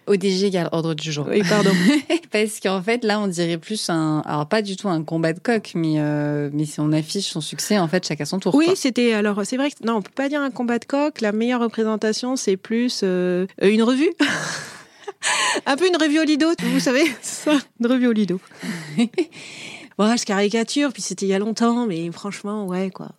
[0.06, 1.26] ODJ égale ordre du jour.
[1.28, 1.70] Oui, pardon.
[2.32, 4.22] Parce qu'en fait, là, on dirait plus un.
[4.26, 7.40] Alors, pas du tout un combat de coq, mais, euh, mais si on affiche son
[7.40, 8.54] succès, en fait, chacun son tour.
[8.54, 9.12] Oui, c'était.
[9.12, 9.76] Alors, c'est vrai que.
[9.84, 11.20] Non, on peut pas dire un combat de coq.
[11.20, 14.10] La meilleure représentation, c'est plus une revue.
[15.66, 18.40] un peu une revue au Lido, vous savez, ça, une revue au Lido.
[18.98, 19.08] ouais,
[20.16, 23.10] je caricature, puis c'était il y a longtemps, mais franchement, ouais, quoi.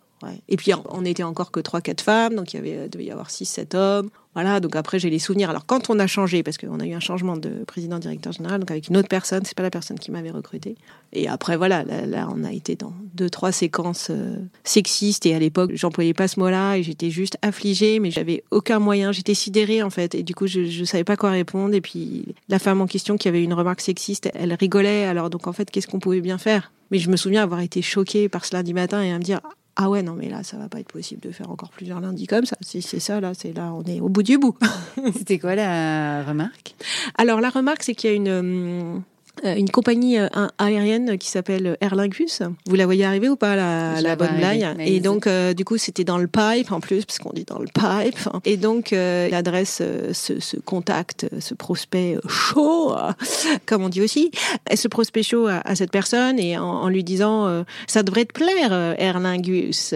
[0.48, 3.28] Et puis on était encore que 3-4 femmes, donc il y avait, devait y avoir
[3.28, 4.10] 6-7 hommes.
[4.34, 5.50] Voilà, donc après j'ai les souvenirs.
[5.50, 8.70] Alors quand on a changé, parce qu'on a eu un changement de président-directeur général, donc
[8.70, 10.76] avec une autre personne, c'est pas la personne qui m'avait recruté.
[11.12, 15.38] Et après voilà, là, on a été dans deux trois séquences euh, sexistes et à
[15.38, 19.82] l'époque j'employais pas ce mot-là et j'étais juste affligée, mais j'avais aucun moyen, j'étais sidérée
[19.82, 21.74] en fait et du coup je, je savais pas quoi répondre.
[21.74, 25.04] Et puis la femme en question qui avait une remarque sexiste, elle rigolait.
[25.04, 26.72] Alors donc en fait qu'est-ce qu'on pouvait bien faire?
[26.90, 29.40] Mais je me souviens avoir été choquée par ce lundi matin et à me dire
[29.76, 32.26] ah ouais, non, mais là, ça va pas être possible de faire encore plusieurs lundis
[32.26, 32.56] comme ça.
[32.60, 34.56] Si c'est ça, là, c'est là, on est au bout du bout.
[35.16, 36.74] C'était quoi la remarque?
[37.16, 38.98] Alors, la remarque, c'est qu'il y a une, euh,
[39.44, 42.42] une compagnie euh, aérienne qui s'appelle Air Lingus.
[42.66, 44.76] Vous la voyez arriver ou pas, la, la bonne blague?
[44.80, 47.58] Et donc, euh, du coup, c'était dans le pipe en plus, parce qu'on dit dans
[47.58, 48.18] le pipe.
[48.44, 52.94] Et donc, il adresse ce, ce, contact, ce prospect chaud,
[53.66, 54.30] comme on dit aussi,
[54.74, 58.72] ce prospect chaud à, cette personne et en, en lui disant ça devrait te plaire,
[58.98, 59.94] Air Lingus.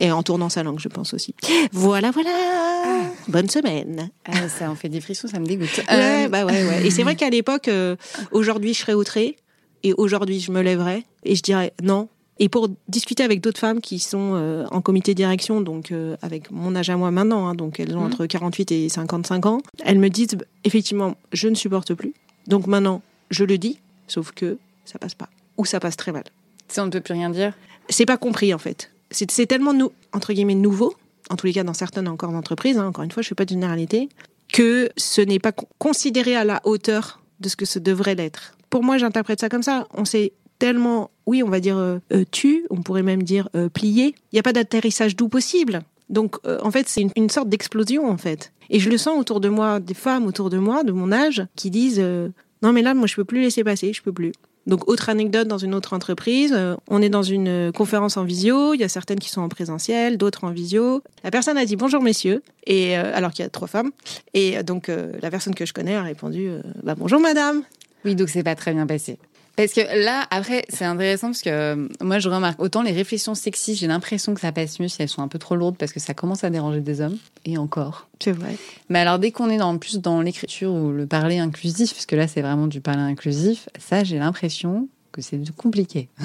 [0.00, 1.34] Et en tournant sa langue, je pense aussi.
[1.72, 2.30] Voilà, voilà.
[2.84, 3.02] Ah.
[3.28, 4.10] Bonne semaine.
[4.24, 5.76] Ah, ça en fait des frissons, ça me dégoûte.
[5.88, 6.86] Ouais, euh, bah ouais, ouais.
[6.86, 7.96] Et c'est vrai qu'à l'époque, euh,
[8.30, 9.36] aujourd'hui, je serais outrée.
[9.84, 11.04] Et aujourd'hui, je me lèverais.
[11.24, 12.08] Et je dirais non.
[12.38, 16.50] Et pour discuter avec d'autres femmes qui sont euh, en comité de direction, donc avec
[16.50, 18.06] mon âge à moi maintenant, hein, donc elles ont mmh.
[18.06, 22.14] entre 48 et 55 ans, elles me disent effectivement, je ne supporte plus.
[22.48, 23.78] Donc maintenant, je le dis,
[24.08, 25.28] sauf que ça passe pas.
[25.58, 26.24] Ou ça passe très mal.
[26.68, 27.52] Ça, on ne peut plus rien dire
[27.88, 30.94] C'est pas compris en fait c'est tellement, nou, entre guillemets, nouveau,
[31.30, 33.34] en tous les cas dans certaines encore d'entreprises, hein, encore une fois, je ne fais
[33.34, 34.08] pas de généralité,
[34.52, 38.56] que ce n'est pas considéré à la hauteur de ce que ce devrait l'être.
[38.70, 39.86] Pour moi, j'interprète ça comme ça.
[39.94, 43.68] On s'est tellement, oui, on va dire euh, euh, tu, on pourrait même dire euh,
[43.68, 44.14] plié.
[44.30, 45.82] Il n'y a pas d'atterrissage doux possible.
[46.08, 48.52] Donc, en fait, c'est une, sorte d'explosion, en fait.
[48.68, 51.46] Et je le sens autour de moi, des femmes autour de moi, de mon âge,
[51.56, 52.02] qui disent
[52.62, 54.32] non, mais là, moi, je peux plus laisser passer, je peux plus.
[54.66, 58.24] Donc, autre anecdote dans une autre entreprise, euh, on est dans une euh, conférence en
[58.24, 61.02] visio, il y a certaines qui sont en présentiel, d'autres en visio.
[61.24, 63.90] La personne a dit bonjour messieurs, et euh, alors qu'il y a trois femmes,
[64.34, 66.50] et donc la personne que je connais a répondu
[66.82, 67.62] bah, bonjour madame.
[68.04, 69.18] Oui, donc c'est pas très bien passé.
[69.56, 73.34] Parce que là, après, c'est intéressant parce que euh, moi, je remarque autant les réflexions
[73.34, 75.92] sexy, j'ai l'impression que ça passe mieux si elles sont un peu trop lourdes parce
[75.92, 77.18] que ça commence à déranger des hommes.
[77.44, 78.08] Et encore.
[78.20, 78.56] C'est vrai.
[78.88, 82.16] Mais alors, dès qu'on est dans, plus dans l'écriture ou le parler inclusif, parce que
[82.16, 86.08] là, c'est vraiment du parler inclusif, ça, j'ai l'impression que c'est compliqué.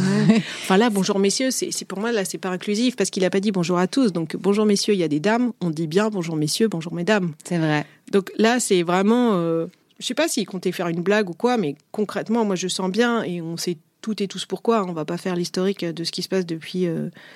[0.63, 3.39] enfin là, bonjour messieurs, c'est pour moi là, c'est pas inclusif parce qu'il a pas
[3.39, 4.13] dit bonjour à tous.
[4.13, 7.33] Donc bonjour messieurs, il y a des dames, on dit bien bonjour messieurs, bonjour mesdames.
[7.43, 7.85] C'est vrai.
[8.11, 9.67] Donc là, c'est vraiment, euh,
[9.99, 12.91] je sais pas s'il comptait faire une blague ou quoi, mais concrètement, moi je sens
[12.91, 14.85] bien et on sait tout et tous pourquoi.
[14.85, 16.87] On va pas faire l'historique de ce qui se passe depuis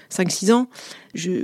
[0.09, 0.67] 5-6 euh, ans.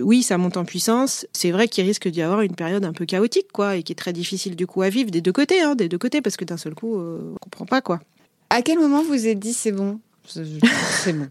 [0.02, 1.26] Oui, ça monte en puissance.
[1.34, 3.96] C'est vrai qu'il risque d'y avoir une période un peu chaotique, quoi, et qui est
[3.96, 6.46] très difficile du coup à vivre des deux côtés, hein, des deux côtés, parce que
[6.46, 8.00] d'un seul coup, euh, on comprend pas, quoi.
[8.50, 10.00] À quel moment vous vous êtes dit c'est bon?
[10.28, 11.28] C'est bon.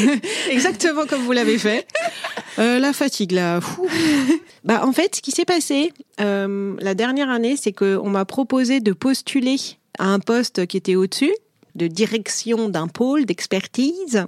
[0.50, 1.86] Exactement comme vous l'avez fait.
[2.58, 3.60] Euh, la fatigue, là.
[4.64, 8.92] Bah, en fait, ce qui s'est passé la dernière année, c'est qu'on m'a proposé de
[8.92, 9.56] postuler
[9.98, 11.32] à un poste qui était au-dessus
[11.74, 14.24] de direction d'un pôle d'expertise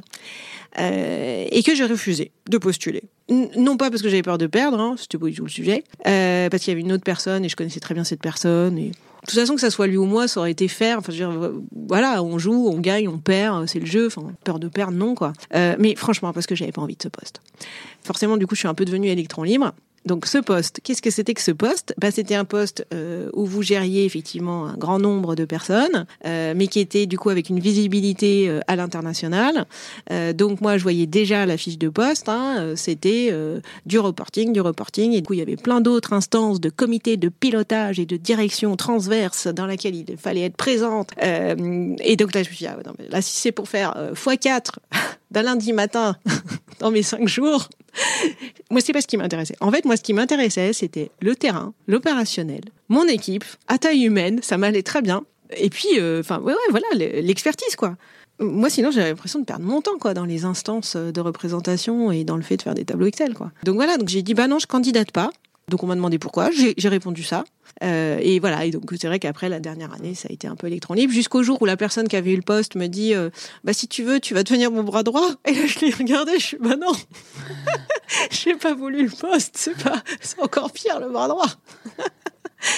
[0.78, 3.02] euh, et que j'ai refusé de postuler.
[3.28, 5.84] non pas parce que j'avais peur de perdre, hein, c'était pas du tout le sujet,
[6.06, 8.78] euh, parce qu'il y avait une autre personne et je connaissais très bien cette personne.
[8.78, 8.92] Et...
[9.22, 10.98] De toute façon, que ça soit lui ou moi, ça aurait été faire.
[10.98, 11.52] Enfin, je veux dire,
[11.88, 14.08] voilà, on joue, on gagne, on perd, c'est le jeu.
[14.08, 15.32] Enfin, peur de perdre, non, quoi.
[15.54, 17.40] Euh, mais franchement, parce que j'avais pas envie de ce poste.
[18.02, 19.72] Forcément, du coup, je suis un peu devenue électron libre.
[20.04, 21.94] Donc ce poste, qu'est-ce que c'était que ce poste?
[21.98, 26.54] Bah, C'était un poste euh, où vous gériez effectivement un grand nombre de personnes, euh,
[26.56, 29.66] mais qui était du coup avec une visibilité euh, à l'international.
[30.34, 33.32] donc moi, je voyais déjà la fiche de poste, hein, c'était
[33.86, 37.16] du reporting, du reporting, et du coup il y avait plein d'autres instances de comités
[37.16, 41.10] de pilotage et de direction transverse dans laquelle il fallait être présente.
[41.20, 43.94] et donc là, je me suis dit, ah, non, mais là si c'est pour faire
[44.14, 44.70] x4
[45.32, 46.16] d'un lundi matin
[46.78, 47.68] dans mes cinq jours,
[48.70, 49.56] moi, c'est pas ce qui m'intéressait.
[49.60, 54.40] En fait, moi, ce qui m'intéressait, c'était le terrain, l'opérationnel, mon équipe, à taille humaine,
[54.42, 55.24] ça m'allait très bien.
[55.56, 56.86] Et puis, euh, enfin, ouais, ouais, voilà,
[57.20, 57.96] l'expertise, quoi.
[58.40, 62.24] Moi, sinon, j'avais l'impression de perdre mon temps, quoi, dans les instances de représentation et
[62.24, 63.52] dans le fait de faire des tableaux Excel, quoi.
[63.64, 65.30] Donc voilà, donc j'ai dit, bah non, je candidate pas.
[65.68, 67.44] Donc on m'a demandé pourquoi, j'ai répondu ça.
[67.82, 70.56] Euh, et voilà, et donc c'est vrai qu'après la dernière année, ça a été un
[70.56, 73.30] peu électronique, jusqu'au jour où la personne qui avait eu le poste me dit euh,
[73.64, 75.28] Bah si tu veux, tu vas devenir mon bras droit.
[75.46, 76.92] Et là, je l'ai regardé, je suis Bah non,
[78.30, 80.02] j'ai pas voulu le poste, c'est pas,
[80.38, 81.48] encore pire le bras droit.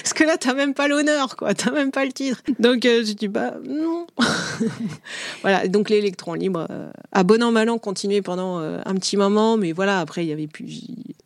[0.02, 1.54] Parce que là, t'as même pas l'honneur, quoi.
[1.54, 2.40] T'as même pas le titre.
[2.58, 4.06] Donc, euh, je dis, bah, non.
[5.42, 5.68] voilà.
[5.68, 9.56] Donc, l'électron libre, euh, à bon an, mal an, continuait pendant euh, un petit moment.
[9.56, 10.70] Mais voilà, après, il y avait plus.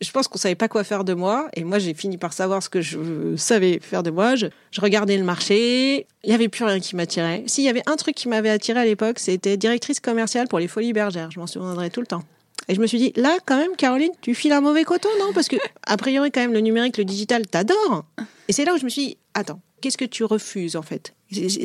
[0.01, 1.47] Je pense qu'on savait pas quoi faire de moi.
[1.55, 4.35] Et moi, j'ai fini par savoir ce que je savais faire de moi.
[4.35, 6.07] Je, je regardais le marché.
[6.23, 7.43] Il y avait plus rien qui m'attirait.
[7.47, 10.67] S'il y avait un truc qui m'avait attiré à l'époque, c'était directrice commerciale pour les
[10.67, 11.31] Folies Bergères.
[11.31, 12.23] Je m'en souviendrai tout le temps.
[12.69, 15.33] Et je me suis dit, là, quand même, Caroline, tu files un mauvais coton, non?
[15.33, 15.55] Parce que,
[15.87, 18.05] a priori, quand même, le numérique, le digital, t'adores.
[18.47, 21.15] Et c'est là où je me suis dit, attends, qu'est-ce que tu refuses, en fait?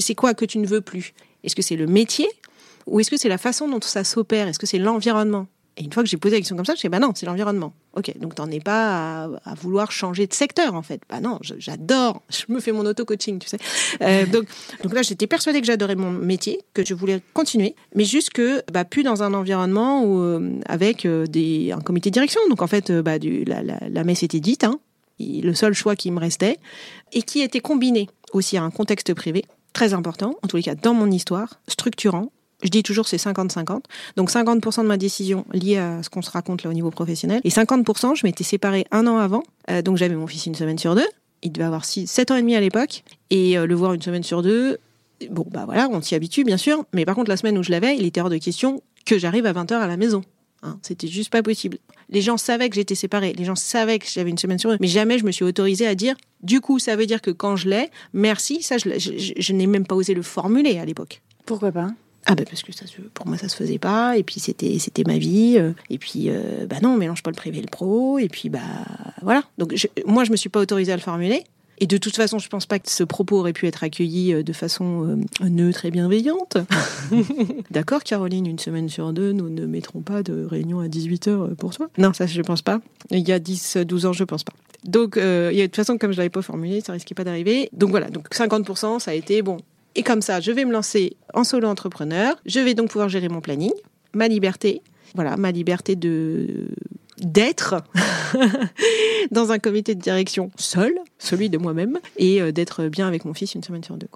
[0.01, 1.13] C'est quoi que tu ne veux plus?
[1.45, 2.27] Est-ce que c'est le métier?
[2.87, 4.49] Ou est-ce que c'est la façon dont ça s'opère?
[4.49, 5.47] Est-ce que c'est l'environnement?
[5.77, 7.27] Et une fois que j'ai posé la question comme ça, je dis, bah non, c'est
[7.27, 7.73] l'environnement.
[7.95, 11.01] Ok, donc t'en es pas à, vouloir changer de secteur, en fait.
[11.09, 13.59] Bah non, j'adore, je me fais mon auto-coaching, tu sais.
[14.03, 14.47] Euh, donc,
[14.93, 18.85] là, j'étais persuadée que j'adorais mon métier, que je voulais continuer, mais juste que, bah,
[18.85, 22.41] plus dans un environnement où, euh, avec euh, des, un comité de direction.
[22.49, 24.79] Donc en fait, bah, la, la, la, messe était dite, hein,
[25.19, 26.59] le seul choix qui me restait,
[27.13, 30.75] et qui était combiné aussi à un contexte privé, très important, en tous les cas
[30.75, 32.31] dans mon histoire, structurant,
[32.65, 33.83] je dis toujours c'est 50-50.
[34.17, 37.41] Donc 50% de ma décision liée à ce qu'on se raconte là au niveau professionnel.
[37.45, 39.43] Et 50%, je m'étais séparée un an avant.
[39.71, 41.07] Euh, donc j'avais mon fils une semaine sur deux.
[41.43, 43.05] Il devait avoir 6, 7 ans et demi à l'époque.
[43.31, 44.79] Et euh, le voir une semaine sur deux,
[45.31, 46.85] bon bah voilà, on s'y habitue bien sûr.
[46.93, 49.47] Mais par contre la semaine où je l'avais, il était hors de question que j'arrive
[49.47, 50.23] à 20h à la maison.
[50.63, 51.77] Hein, c'était juste pas possible.
[52.09, 54.79] Les gens savaient que j'étais séparée, les gens savaient que j'avais une semaine sur deux,
[54.81, 57.57] mais jamais je me suis autorisée à dire, du coup, ça veut dire que quand
[57.57, 61.21] je l'ai, merci, ça, je n'ai même pas osé le formuler à l'époque.
[61.45, 61.89] Pourquoi pas?
[62.27, 65.05] Ah bah parce que ça pour moi ça se faisait pas et puis c'était c'était
[65.07, 67.69] ma vie euh, et puis euh, bah non on mélange pas le privé et le
[67.69, 68.61] pro et puis bah
[69.23, 69.43] voilà.
[69.59, 69.75] Donc
[70.07, 71.45] moi je me suis pas autorisée à le formuler
[71.79, 74.43] et de toute façon je pense pas que ce propos aurait pu être accueilli euh,
[74.43, 76.57] de façon neutre et bienveillante.
[77.71, 81.75] D'accord Caroline une semaine sur deux nous ne mettrons pas de réunion à 18h pour
[81.75, 81.91] toi?
[81.99, 82.81] Non ça je pense pas.
[83.11, 84.55] Il y a 10 12 ans je pense pas.
[84.85, 87.71] Donc, de toute façon, comme je l'avais pas formulé, ça risquait pas d'arriver.
[87.73, 89.57] Donc voilà, donc 50%, ça a été bon.
[89.95, 92.35] Et comme ça, je vais me lancer en solo entrepreneur.
[92.47, 93.73] Je vais donc pouvoir gérer mon planning,
[94.13, 94.83] ma liberté.
[95.15, 96.69] Voilà, ma liberté de
[97.19, 97.77] d'être
[99.31, 103.35] dans un comité de direction seul, celui de moi-même, et euh, d'être bien avec mon
[103.35, 104.09] fils une semaine sur deux.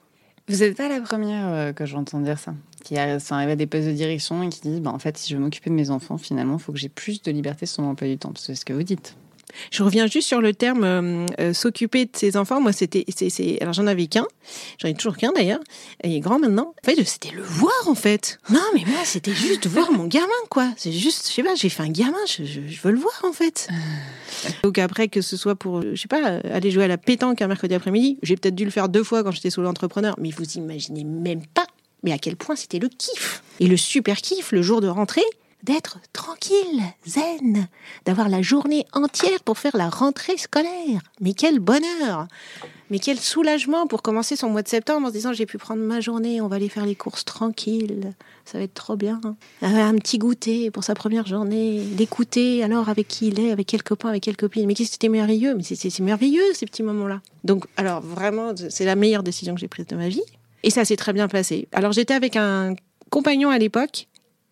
[0.48, 3.66] Vous n'êtes pas la première euh, que j'entends dire ça, qui sont arrivés à des
[3.66, 5.90] postes de direction et qui disent bah, en fait, si je veux m'occuper de mes
[5.90, 8.32] enfants, finalement, il faut que j'ai plus de liberté sur mon emploi du temps.
[8.36, 9.14] C'est ce que vous dites.
[9.70, 12.60] Je reviens juste sur le terme euh, euh, s'occuper de ses enfants.
[12.60, 14.26] Moi, c'était, c'est, alors j'en avais qu'un.
[14.78, 15.60] J'en ai toujours qu'un d'ailleurs.
[16.04, 16.74] Il est grand maintenant.
[16.82, 18.38] En fait, c'était le voir en fait.
[18.50, 20.70] Non, mais moi, c'était juste voir mon gamin, quoi.
[20.76, 22.42] C'est juste, je sais pas, j'ai fait un gamin, je,
[22.82, 23.68] veux le voir en fait.
[24.62, 27.48] Donc après, que ce soit pour, je sais pas, aller jouer à la pétanque un
[27.48, 30.44] mercredi après-midi, j'ai peut-être dû le faire deux fois quand j'étais solo entrepreneur, mais vous
[30.54, 31.66] imaginez même pas
[32.02, 33.42] mais à quel point c'était le kiff.
[33.60, 35.24] Et le super kiff, le jour de rentrée,
[35.62, 37.68] d'être tranquille, zen,
[38.04, 41.00] d'avoir la journée entière pour faire la rentrée scolaire.
[41.20, 42.28] Mais quel bonheur
[42.90, 45.82] Mais quel soulagement pour commencer son mois de septembre en se disant j'ai pu prendre
[45.82, 49.20] ma journée, on va aller faire les courses tranquilles, ça va être trop bien.
[49.62, 53.82] Un petit goûter pour sa première journée, l'écouter alors avec qui il est, avec quel
[53.82, 54.66] copain, avec quelle copine.
[54.66, 55.54] Mais qu'est-ce que c'était merveilleux?
[55.54, 57.20] Mais c'est merveilleux ces petits moments-là.
[57.44, 60.22] Donc alors vraiment, c'est la meilleure décision que j'ai prise de ma vie.
[60.62, 61.68] Et ça s'est très bien passé.
[61.72, 62.74] Alors j'étais avec un
[63.10, 64.07] compagnon à l'époque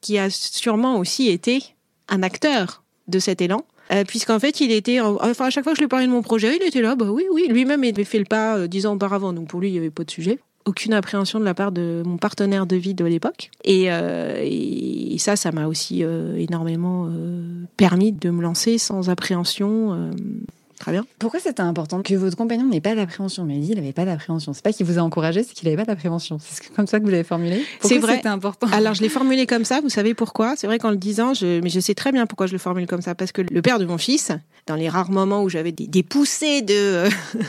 [0.06, 1.74] qui a sûrement aussi été
[2.08, 3.64] un acteur de cet élan.
[3.90, 6.22] Euh, puisqu'en fait, il était, enfin, à chaque fois que je lui parlais de mon
[6.22, 8.94] projet, il était là, bah oui, oui, lui-même avait fait le pas euh, dix ans
[8.94, 10.38] auparavant, donc pour lui, il n'y avait pas de sujet.
[10.64, 13.50] Aucune appréhension de la part de mon partenaire de vie de l'époque.
[13.64, 16.02] Et, euh, et, ça, ça m'a aussi
[16.36, 17.10] énormément
[17.76, 20.10] permis de me lancer sans appréhension
[20.78, 21.06] Très bien.
[21.18, 23.44] Pourquoi c'était important que votre compagnon n'ait pas d'appréhension?
[23.44, 24.52] Mais il n'avait pas d'appréhension.
[24.52, 26.38] C'est pas qu'il vous a encouragé, c'est qu'il n'avait pas d'appréhension.
[26.40, 28.16] C'est comme ça que vous l'avez formulé C'est vrai.
[28.16, 28.66] C'était important?
[28.72, 29.80] Alors je l'ai formulé comme ça.
[29.80, 30.54] Vous savez pourquoi?
[30.56, 31.60] C'est vrai qu'en le disant, je...
[31.60, 33.14] mais je sais très bien pourquoi je le formule comme ça.
[33.14, 34.32] Parce que le père de mon fils,
[34.66, 37.04] dans les rares moments où j'avais des, poussées de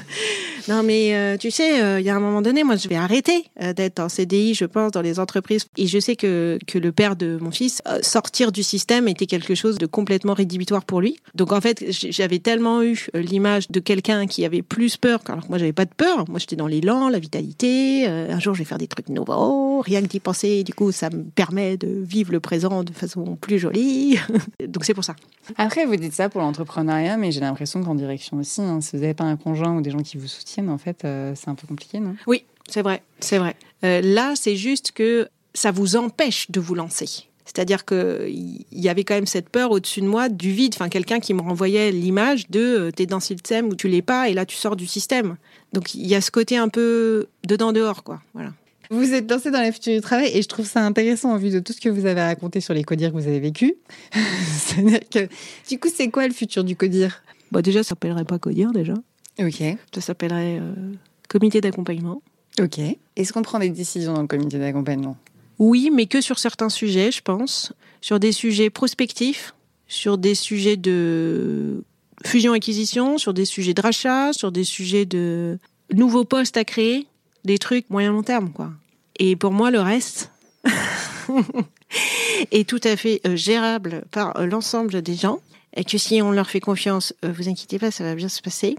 [0.67, 2.95] non mais euh, tu sais, euh, il y a un moment donné, moi je vais
[2.95, 5.65] arrêter euh, d'être en CDI, je pense, dans les entreprises.
[5.77, 9.55] Et je sais que que le père de mon fils sortir du système était quelque
[9.55, 11.17] chose de complètement rédhibitoire pour lui.
[11.35, 15.49] Donc en fait, j'avais tellement eu l'image de quelqu'un qui avait plus peur, alors que
[15.49, 16.25] moi j'avais pas de peur.
[16.29, 18.05] Moi j'étais dans l'élan, la vitalité.
[18.07, 20.63] un jour je vais faire des trucs nouveaux, rien que d'y penser.
[20.63, 24.19] Du coup, ça me permet de vivre le présent de façon plus jolie.
[24.67, 25.15] Donc c'est pour ça.
[25.55, 29.01] Après, vous dites ça pour l'entrepreneuriat, mais j'ai l'impression qu'en direction aussi, hein, si vous
[29.01, 31.55] n'avez pas un conjoint ou des gens qui vous soutiennent, en fait, euh, c'est un
[31.55, 32.15] peu compliqué, non?
[32.27, 33.55] Oui, c'est vrai, c'est vrai.
[33.83, 37.27] Euh, là, c'est juste que ça vous empêche de vous lancer.
[37.47, 41.21] C'est-à-dire qu'il y avait quand même cette peur au-dessus de moi du vide, enfin quelqu'un
[41.21, 44.33] qui me renvoyait l'image de euh, t'es dans le système ou tu l'es pas et
[44.33, 45.37] là tu sors du système.
[45.71, 48.21] Donc il y a ce côté un peu dedans dehors quoi.
[48.33, 48.51] Voilà.
[48.89, 51.49] Vous êtes lancé dans la future du travail et je trouve ça intéressant en vue
[51.49, 53.75] de tout ce que vous avez raconté sur les codires que vous avez vécu.
[54.51, 55.29] C'est-à-dire que
[55.69, 57.23] du coup c'est quoi le futur du codir?
[57.53, 58.93] Bah déjà ça s'appellerait pas codir déjà.
[59.39, 59.63] Ok.
[59.93, 60.93] Ça s'appellerait euh,
[61.29, 62.21] comité d'accompagnement.
[62.59, 62.79] Ok.
[63.15, 65.17] Est-ce qu'on prend des décisions dans le comité d'accompagnement?
[65.59, 67.73] Oui, mais que sur certains sujets, je pense.
[68.01, 69.53] Sur des sujets prospectifs,
[69.87, 71.83] sur des sujets de
[72.25, 75.59] fusion-acquisition, sur des sujets de rachat, sur des sujets de
[75.93, 77.07] nouveaux postes à créer,
[77.45, 78.71] des trucs moyen-long terme, quoi.
[79.19, 80.31] Et pour moi, le reste
[82.51, 85.39] est tout à fait euh, gérable par euh, l'ensemble des gens.
[85.75, 88.75] Et que si on leur fait confiance, vous inquiétez pas, ça va bien se passer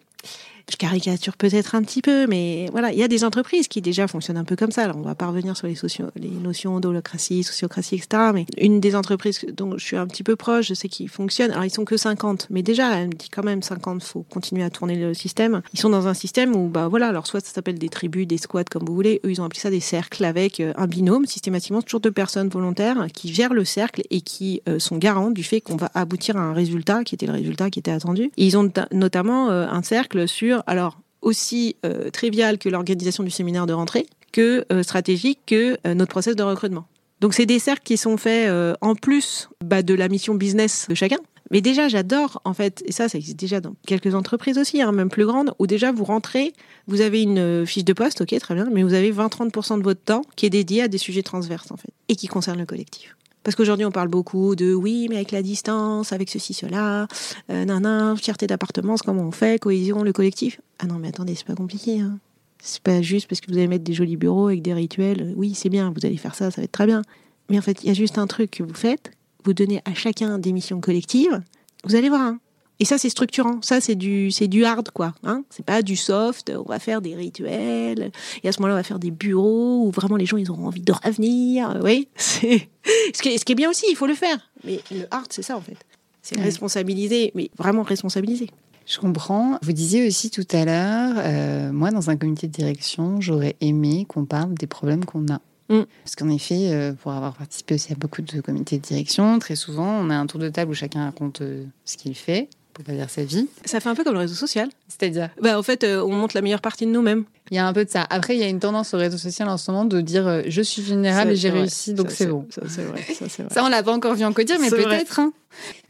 [0.70, 4.06] je caricature peut-être un petit peu, mais voilà, il y a des entreprises qui déjà
[4.06, 4.84] fonctionnent un peu comme ça.
[4.84, 5.74] Alors, on va pas revenir sur les,
[6.16, 8.30] les notions d'holocratie, sociocratie, etc.
[8.34, 11.50] Mais une des entreprises dont je suis un petit peu proche, je sais qu'ils fonctionnent.
[11.50, 14.62] Alors, ils sont que 50, mais déjà, elle me dit quand même 50, faut continuer
[14.62, 15.62] à tourner le système.
[15.72, 18.38] Ils sont dans un système où, bah voilà, alors soit ça s'appelle des tribus, des
[18.38, 19.20] squads, comme vous voulez.
[19.24, 22.48] Eux, ils ont appelé ça des cercles avec euh, un binôme, systématiquement, toujours deux personnes
[22.48, 26.36] volontaires qui gèrent le cercle et qui euh, sont garants du fait qu'on va aboutir
[26.36, 28.30] à un résultat qui était le résultat qui était attendu.
[28.36, 33.72] ils ont notamment euh, un cercle sur alors aussi euh, que l'organisation du séminaire de
[33.72, 36.86] rentrée, que euh, stratégique que euh, notre process de recrutement.
[37.20, 38.48] Donc c'est des cercles qui sont faits
[38.80, 41.18] en plus bah, de la mission business de chacun.
[41.50, 44.92] Mais déjà, j'adore, en fait, et ça, ça existe déjà dans quelques entreprises aussi, hein,
[44.92, 46.52] même plus grandes, où déjà vous rentrez,
[46.86, 50.02] vous avez une fiche de poste, ok, très bien, mais vous avez 20-30% de votre
[50.02, 53.16] temps qui est dédié à des sujets transverses, en fait, et qui concernent le collectif.
[53.44, 57.06] Parce qu'aujourd'hui, on parle beaucoup de oui, mais avec la distance, avec ceci, cela,
[57.50, 60.60] euh, nan, fierté d'appartement, comment on fait, cohésion, le collectif.
[60.78, 62.00] Ah non, mais attendez, c'est pas compliqué.
[62.00, 62.18] Hein.
[62.60, 65.32] C'est pas juste parce que vous allez mettre des jolis bureaux avec des rituels.
[65.36, 67.02] Oui, c'est bien, vous allez faire ça, ça va être très bien.
[67.48, 69.12] Mais en fait, il y a juste un truc que vous faites.
[69.44, 71.40] Vous donnez à chacun des missions collectives.
[71.84, 72.20] Vous allez voir.
[72.20, 72.40] Hein.
[72.80, 73.60] Et ça, c'est structurant.
[73.62, 75.14] Ça, c'est du, c'est du hard, quoi.
[75.24, 76.52] Hein c'est pas du soft.
[76.54, 78.12] On va faire des rituels.
[78.42, 80.66] Et à ce moment-là, on va faire des bureaux où vraiment les gens, ils auront
[80.66, 81.80] envie de revenir.
[81.82, 82.68] Oui, c'est
[83.12, 83.86] ce qui, est, ce qui est bien aussi.
[83.90, 84.38] Il faut le faire.
[84.64, 85.76] Mais le hard, c'est ça, en fait.
[86.22, 88.50] C'est responsabiliser, mais vraiment responsabiliser.
[88.86, 89.58] Je comprends.
[89.62, 94.06] Vous disiez aussi tout à l'heure, euh, moi, dans un comité de direction, j'aurais aimé
[94.08, 95.40] qu'on parle des problèmes qu'on a.
[95.68, 95.82] Mm.
[96.02, 99.56] Parce qu'en effet, euh, pour avoir participé aussi à beaucoup de comités de direction, très
[99.56, 102.84] souvent, on a un tour de table où chacun raconte euh, ce qu'il fait pour
[102.84, 103.48] pas dire sa vie.
[103.64, 104.68] Ça fait un peu comme le réseau social.
[104.86, 107.24] C'est-à-dire bah, En fait, euh, on montre la meilleure partie de nous-mêmes.
[107.50, 108.06] Il y a un peu de ça.
[108.08, 110.42] Après, il y a une tendance au réseau social en ce moment de dire euh,
[110.46, 112.46] je suis vulnérable et j'ai réussi, donc c'est bon.
[112.50, 113.02] Ça, c'est vrai.
[113.14, 115.18] Ça, ça on l'a pas encore vu en codir, mais peut-être.
[115.18, 115.32] Hein.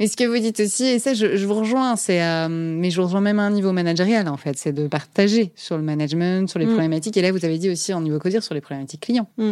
[0.01, 2.97] Mais ce que vous dites aussi, et ça, je, vous rejoins, c'est, euh, mais je
[2.99, 6.49] vous rejoins même à un niveau managérial, en fait, c'est de partager sur le management,
[6.49, 6.71] sur les mm.
[6.71, 7.17] problématiques.
[7.19, 9.29] Et là, vous avez dit aussi en niveau codir sur les problématiques clients.
[9.37, 9.51] Mm.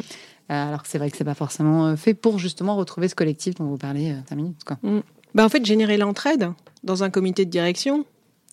[0.49, 3.67] alors que c'est vrai que c'est pas forcément fait pour justement retrouver ce collectif dont
[3.67, 4.65] vous parlez 5 minutes.
[4.65, 4.79] Quoi.
[4.83, 5.01] Mm.
[5.37, 6.51] Bah, en fait, générer l'entraide
[6.83, 8.07] dans un comité de direction,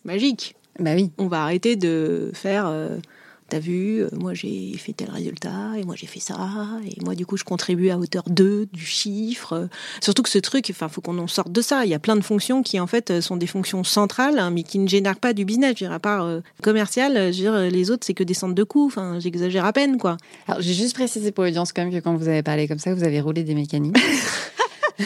[0.03, 0.55] magique.
[0.79, 1.11] Bah oui.
[1.17, 2.97] On va arrêter de faire euh,
[3.47, 6.35] T'as vu, euh, moi j'ai fait tel résultat, et moi j'ai fait ça,
[6.85, 9.69] et moi du coup je contribue à hauteur 2 du chiffre.
[10.01, 11.85] Surtout que ce truc, enfin, faut qu'on en sorte de ça.
[11.85, 14.63] Il y a plein de fonctions qui en fait sont des fonctions centrales, hein, mais
[14.63, 15.75] qui ne génèrent pas du business.
[15.77, 18.33] Je veux dire, à part euh, commercial, je veux dire, les autres c'est que des
[18.33, 18.87] centres de coûts.
[18.87, 20.17] Enfin, j'exagère à peine, quoi.
[20.47, 22.93] Alors j'ai juste précisé pour l'audience quand même que quand vous avez parlé comme ça,
[22.93, 23.95] vous avez roulé des mécaniques.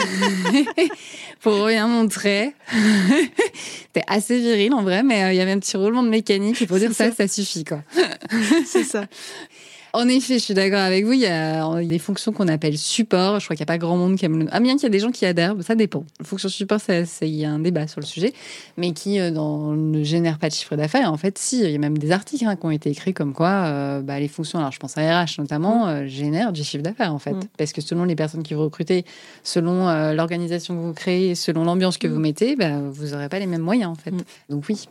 [1.41, 2.53] pour rien montrer.
[3.93, 6.59] T'es assez viril en vrai, mais euh, il y avait un petit roulement de mécanique.
[6.61, 7.83] Il faut dire ça, ça suffit quoi.
[8.65, 9.05] C'est ça.
[9.97, 11.13] En effet, je suis d'accord avec vous.
[11.13, 13.39] Il y a des fonctions qu'on appelle support.
[13.39, 14.45] Je crois qu'il n'y a pas grand monde qui aime le.
[14.51, 16.05] Ah, bien qu'il y a des gens qui adhèrent, ça dépend.
[16.21, 18.31] Fonction support, il y a un débat sur le sujet,
[18.77, 21.11] mais qui euh, dans, ne génère pas de chiffre d'affaires.
[21.11, 23.33] En fait, si, il y a même des articles hein, qui ont été écrits comme
[23.33, 25.89] quoi euh, bah, les fonctions, alors je pense à RH notamment, mm.
[25.89, 27.33] euh, génèrent du chiffre d'affaires en fait.
[27.33, 27.47] Mm.
[27.57, 29.03] Parce que selon les personnes qui vous recrutez,
[29.43, 32.21] selon l'organisation que vous créez, selon l'ambiance que vous mm.
[32.21, 34.13] mettez, bah, vous n'aurez pas les mêmes moyens en fait.
[34.47, 34.87] Donc oui,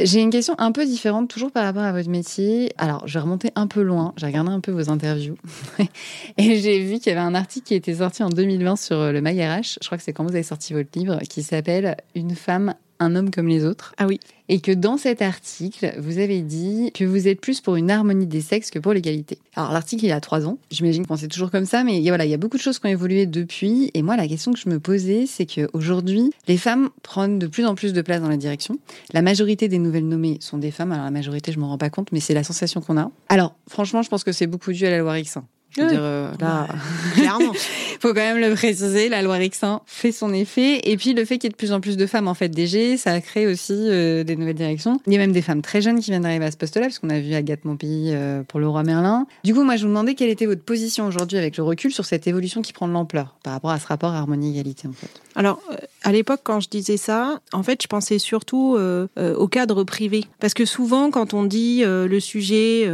[0.00, 2.72] j'ai une question un peu différente, toujours par rapport à votre métier.
[2.78, 4.12] Alors, je vais remonter un peu loin.
[4.16, 5.36] J'ai regardé un peu vos interviews.
[6.38, 9.20] et j'ai vu qu'il y avait un article qui était sorti en 2020 sur le
[9.20, 9.78] MyRH.
[9.80, 12.74] Je crois que c'est quand vous avez sorti votre livre, qui s'appelle Une femme
[13.04, 13.94] un homme comme les autres.
[13.98, 14.18] Ah oui.
[14.48, 18.26] Et que dans cet article, vous avez dit que vous êtes plus pour une harmonie
[18.26, 19.38] des sexes que pour l'égalité.
[19.54, 20.58] Alors l'article, il a trois ans.
[20.70, 22.86] J'imagine que c'est toujours comme ça, mais voilà, il y a beaucoup de choses qui
[22.86, 23.90] ont évolué depuis.
[23.94, 27.64] Et moi, la question que je me posais, c'est qu'aujourd'hui, les femmes prennent de plus
[27.64, 28.78] en plus de place dans la direction.
[29.12, 30.92] La majorité des nouvelles nommées sont des femmes.
[30.92, 33.10] Alors la majorité, je me rends pas compte, mais c'est la sensation qu'on a.
[33.28, 35.42] Alors franchement, je pense que c'est beaucoup dû à la loi X1.
[35.76, 36.68] Je veux dire, euh, là,
[37.14, 37.52] clairement.
[38.04, 40.90] faut quand même le préciser, la loi Rixin fait son effet.
[40.90, 42.50] Et puis le fait qu'il y ait de plus en plus de femmes en fait
[42.50, 45.00] DG, ça a créé aussi euh, des nouvelles directions.
[45.06, 46.98] Il y a même des femmes très jeunes qui viennent d'arriver à ce poste-là, parce
[46.98, 49.26] qu'on a vu Agathe Montpellier euh, pour le roi Merlin.
[49.42, 52.04] Du coup, moi, je vous demandais quelle était votre position aujourd'hui avec le recul sur
[52.04, 55.08] cette évolution qui prend de l'ampleur par rapport à ce rapport harmonie-égalité en fait.
[55.34, 55.60] Alors,
[56.02, 58.78] à l'époque, quand je disais ça, en fait, je pensais surtout
[59.16, 60.24] au cadre privé.
[60.38, 62.88] Parce que souvent, quand on dit le sujet,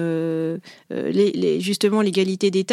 [0.90, 2.64] les, les, justement l'égalité des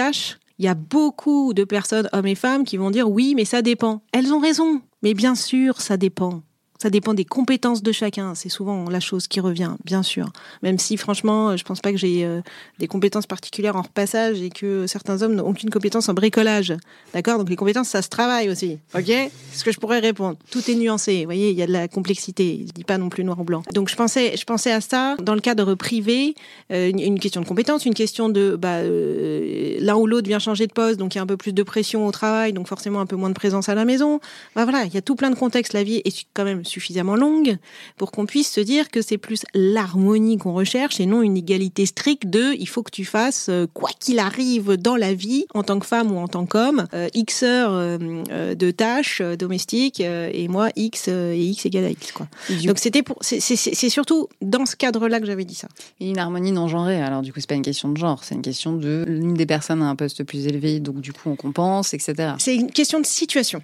[0.59, 3.61] il y a beaucoup de personnes, hommes et femmes, qui vont dire oui, mais ça
[3.61, 4.01] dépend.
[4.11, 6.41] Elles ont raison, mais bien sûr, ça dépend.
[6.77, 8.35] Ça dépend des compétences de chacun.
[8.35, 10.31] C'est souvent la chose qui revient, bien sûr.
[10.63, 12.41] Même si, franchement, je pense pas que j'ai euh,
[12.79, 16.73] des compétences particulières en repassage et que certains hommes n'ont aucune compétence en bricolage.
[17.13, 17.39] D'accord?
[17.39, 18.79] Donc les compétences, ça se travaille aussi.
[18.95, 19.05] Ok?
[19.05, 20.37] C'est ce que je pourrais répondre.
[20.51, 21.19] Tout est nuancé.
[21.19, 22.65] Vous voyez, il y a de la complexité.
[22.67, 23.63] Je dis pas non plus noir ou blanc.
[23.73, 26.35] Donc je pensais, je pensais à ça dans le cadre privé,
[26.71, 30.67] euh, une, question de compétences, une question de bah, euh, l'un ou l'autre vient changer
[30.67, 32.99] de poste, donc il y a un peu plus de pression au travail, donc forcément
[32.99, 34.19] un peu moins de présence à la maison.
[34.55, 35.73] Bah voilà, il y a tout plein de contextes.
[35.73, 37.57] La vie est quand même suffisamment longue
[37.97, 41.85] pour qu'on puisse se dire que c'est plus l'harmonie qu'on recherche et non une égalité
[41.85, 45.63] stricte de il faut que tu fasses euh, quoi qu'il arrive dans la vie en
[45.63, 50.47] tant que femme ou en tant qu'homme euh, x heures euh, de tâches domestiques et
[50.47, 52.27] moi x et x égale à x quoi.
[52.65, 55.67] Donc c'était pour c'est surtout dans ce cadre-là que j'avais dit ça.
[55.99, 58.41] une harmonie non genrée alors du coup c'est pas une question de genre c'est une
[58.41, 61.93] question de l'une des personnes a un poste plus élevé donc du coup on compense
[61.93, 62.33] etc.
[62.39, 63.61] C'est une question de situation.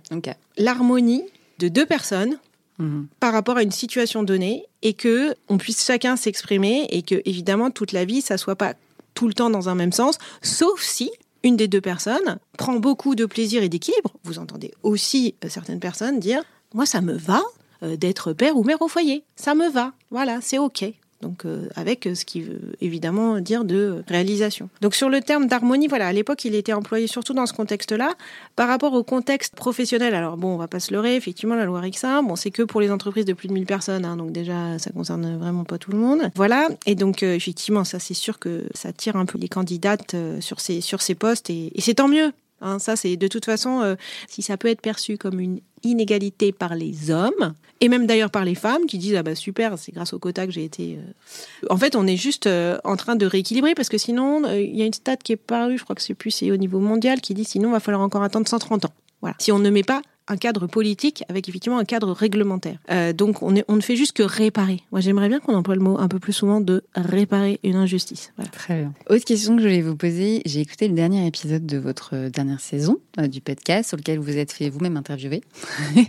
[0.58, 1.24] L'harmonie
[1.60, 2.38] de deux personnes
[2.80, 3.08] Mhm.
[3.20, 7.70] par rapport à une situation donnée et que on puisse chacun s'exprimer et que évidemment
[7.70, 8.74] toute la vie ça soit pas
[9.14, 11.12] tout le temps dans un même sens, sauf si
[11.44, 14.14] une des deux personnes prend beaucoup de plaisir et d'équilibre.
[14.24, 16.42] Vous entendez aussi euh, certaines personnes dire
[16.74, 17.44] moi ça me va
[17.84, 20.86] euh, d'être père ou mère au foyer, ça me va, voilà, c'est ok.
[21.24, 24.70] Donc euh, avec ce qui veut évidemment dire de réalisation.
[24.82, 28.12] Donc sur le terme d'harmonie, voilà, à l'époque il était employé surtout dans ce contexte-là.
[28.56, 31.80] Par rapport au contexte professionnel, alors bon, on va pas se leurrer, effectivement la loi
[31.80, 34.78] Rixin, bon c'est que pour les entreprises de plus de 1000 personnes, hein, donc déjà
[34.78, 36.30] ça concerne vraiment pas tout le monde.
[36.36, 40.14] Voilà, et donc euh, effectivement ça c'est sûr que ça tire un peu les candidates
[40.14, 42.34] euh, sur ces sur ces postes et c'est tant mieux.
[42.64, 43.96] Hein, ça, c'est de toute façon,
[44.28, 48.46] si ça peut être perçu comme une inégalité par les hommes et même d'ailleurs par
[48.46, 51.68] les femmes qui disent ah bah super c'est grâce au quota que j'ai été euh.
[51.70, 54.76] en fait on est juste euh, en train de rééquilibrer parce que sinon euh, il
[54.76, 57.22] y a une stat qui est parue je crois que c'est plus au niveau mondial
[57.22, 59.84] qui dit sinon il va falloir encore attendre 130 ans voilà si on ne met
[59.84, 62.78] pas un cadre politique avec effectivement un cadre réglementaire.
[62.92, 64.82] Euh, donc on, est, on ne fait juste que réparer.
[64.92, 68.32] Moi j'aimerais bien qu'on emploie le mot un peu plus souvent de réparer une injustice.
[68.38, 68.52] Voilà.
[68.52, 68.94] Très bien.
[69.10, 72.30] Autre question que je voulais vous poser, j'ai écouté le dernier épisode de votre euh,
[72.30, 75.42] dernière saison euh, du podcast sur lequel vous êtes fait vous-même interviewer.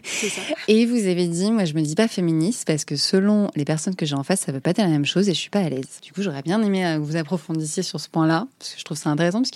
[0.05, 0.43] Ça.
[0.69, 3.97] et vous avez dit, moi je me dis pas féministe parce que selon les personnes
[3.97, 5.61] que j'ai en face, ça veut pas être la même chose et je suis pas
[5.61, 6.01] à l'aise.
[6.03, 8.97] Du coup j'aurais bien aimé que vous approfondissiez sur ce point-là parce que je trouve
[8.97, 9.51] ça intéressant parce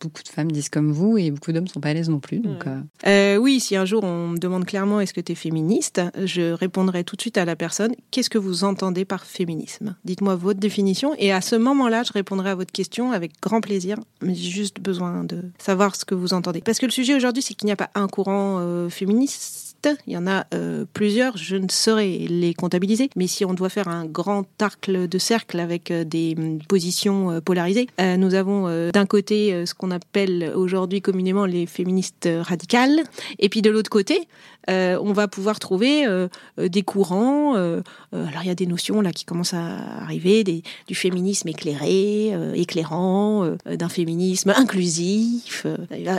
[0.00, 2.40] beaucoup de femmes disent comme vous et beaucoup d'hommes sont pas à l'aise non plus.
[2.40, 2.80] Donc, euh.
[3.06, 6.52] Euh, oui, si un jour on me demande clairement est-ce que tu es féministe, je
[6.52, 9.96] répondrai tout de suite à la personne qu'est-ce que vous entendez par féminisme?
[10.04, 13.98] Dites-moi votre définition et à ce moment-là, je répondrai à votre question avec grand plaisir,
[14.22, 16.60] mais j'ai juste besoin de savoir ce que vous entendez.
[16.60, 20.12] Parce que le sujet aujourd'hui, c'est qu'il n'y a pas un courant euh, féministe Il
[20.12, 23.86] y en a euh, plusieurs, je ne saurais les comptabiliser, mais si on doit faire
[23.86, 29.06] un grand arc de cercle avec euh, des mm, positions euh, polarisées, nous avons d'un
[29.06, 33.02] côté ce qu'on appelle aujourd'hui communément les féministes radicales,
[33.38, 34.28] et puis de l'autre côté,
[34.68, 36.04] on va pouvoir trouver
[36.58, 37.54] des courants.
[37.54, 43.56] alors il y a des notions là qui commencent à arriver, du féminisme éclairé, éclairant,
[43.66, 45.66] d'un féminisme inclusif,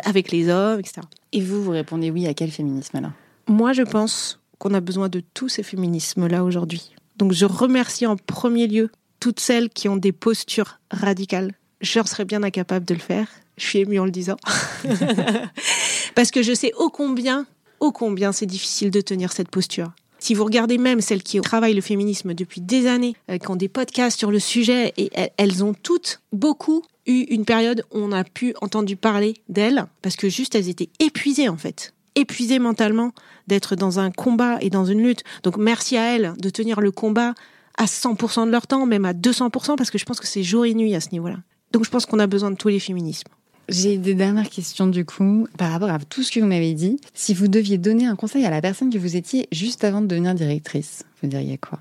[0.03, 1.01] avec les hommes, etc.
[1.31, 3.11] Et vous, vous répondez oui à quel féminisme alors
[3.49, 6.91] Moi, je pense qu'on a besoin de tous ces féminismes-là aujourd'hui.
[7.17, 11.53] Donc, je remercie en premier lieu toutes celles qui ont des postures radicales.
[11.81, 13.27] Je serais bien incapable de le faire.
[13.57, 14.37] Je suis émue en le disant.
[16.15, 17.45] Parce que je sais ô combien,
[17.79, 19.91] ô combien c'est difficile de tenir cette posture.
[20.19, 23.55] Si vous regardez même celles qui travaillent le féminisme depuis des années, euh, qui ont
[23.55, 28.11] des podcasts sur le sujet, et elles- ont toutes, beaucoup, eu une période où on
[28.11, 31.93] a pu entendre parler d'elles, parce que juste elles étaient épuisées en fait.
[32.19, 33.13] Épuisées mentalement
[33.47, 35.23] d'être dans un combat et dans une lutte.
[35.43, 37.33] Donc merci à elles de tenir le combat
[37.77, 40.65] à 100% de leur temps, même à 200%, parce que je pense que c'est jour
[40.65, 41.37] et nuit à ce niveau-là.
[41.71, 43.29] Donc je pense qu'on a besoin de tous les féminismes.
[43.69, 46.99] J'ai des dernières questions du coup par rapport à tout ce que vous m'avez dit.
[47.13, 50.07] Si vous deviez donner un conseil à la personne que vous étiez juste avant de
[50.07, 51.79] devenir directrice, vous diriez quoi?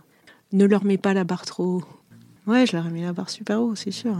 [0.53, 1.85] Ne leur mets pas la barre trop haut.
[2.49, 4.17] Ouais, je leur ai mis la barre super haut, c'est sûr.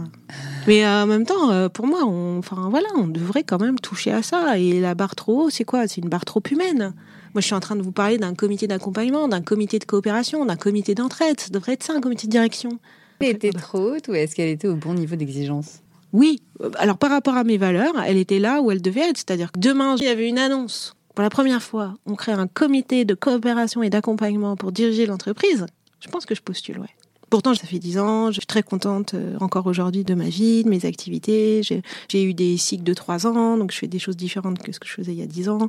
[0.67, 3.79] Mais euh, en même temps, euh, pour moi, on, enfin voilà, on devrait quand même
[3.79, 4.59] toucher à ça.
[4.59, 5.87] Et la barre trop haut, c'est quoi?
[5.87, 6.93] C'est une barre trop humaine.
[7.33, 10.45] Moi, je suis en train de vous parler d'un comité d'accompagnement, d'un comité de coopération,
[10.45, 11.39] d'un comité d'entraide.
[11.39, 12.77] Ça devrait être ça, un comité de direction.
[13.19, 15.79] Elle était trop haute ou est-ce qu'elle était au bon niveau d'exigence?
[16.13, 19.17] Oui, euh, alors par rapport à mes valeurs, elle était là où elle devait être.
[19.17, 20.93] C'est-à-dire que demain, il y avait une annonce.
[21.15, 25.65] Pour la première fois, on crée un comité de coopération et d'accompagnement pour diriger l'entreprise.
[25.99, 26.89] Je pense que je postule, ouais.
[27.29, 30.63] Pourtant, ça fait dix ans, je suis très contente euh, encore aujourd'hui de ma vie,
[30.63, 31.61] de mes activités.
[31.63, 34.79] J'ai eu des cycles de trois ans, donc je fais des choses différentes que ce
[34.79, 35.67] que je faisais il y a dix ans.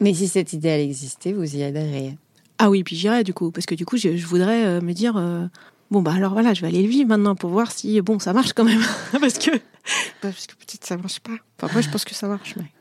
[0.00, 2.18] Mais si cette idée elle existait, vous y adhéreriez.
[2.58, 4.92] Ah oui, puis j'irai du coup, parce que du coup, je, je voudrais euh, me
[4.92, 5.46] dire, euh,
[5.90, 8.32] bon bah alors voilà, je vais aller le vivre maintenant pour voir si bon ça
[8.32, 8.82] marche quand même,
[9.20, 9.50] parce que
[10.20, 11.36] parce que peut-être ça marche pas.
[11.60, 12.72] Enfin moi je pense que ça marche, mais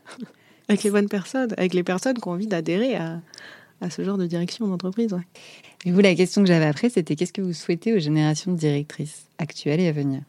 [0.69, 3.21] avec les bonnes personnes, avec les personnes qui ont envie d'adhérer à,
[3.81, 5.13] à ce genre de direction d'entreprise.
[5.13, 5.27] Ouais.
[5.85, 8.57] Et vous, la question que j'avais après, c'était qu'est-ce que vous souhaitez aux générations de
[8.57, 10.21] directrices actuelles et à venir?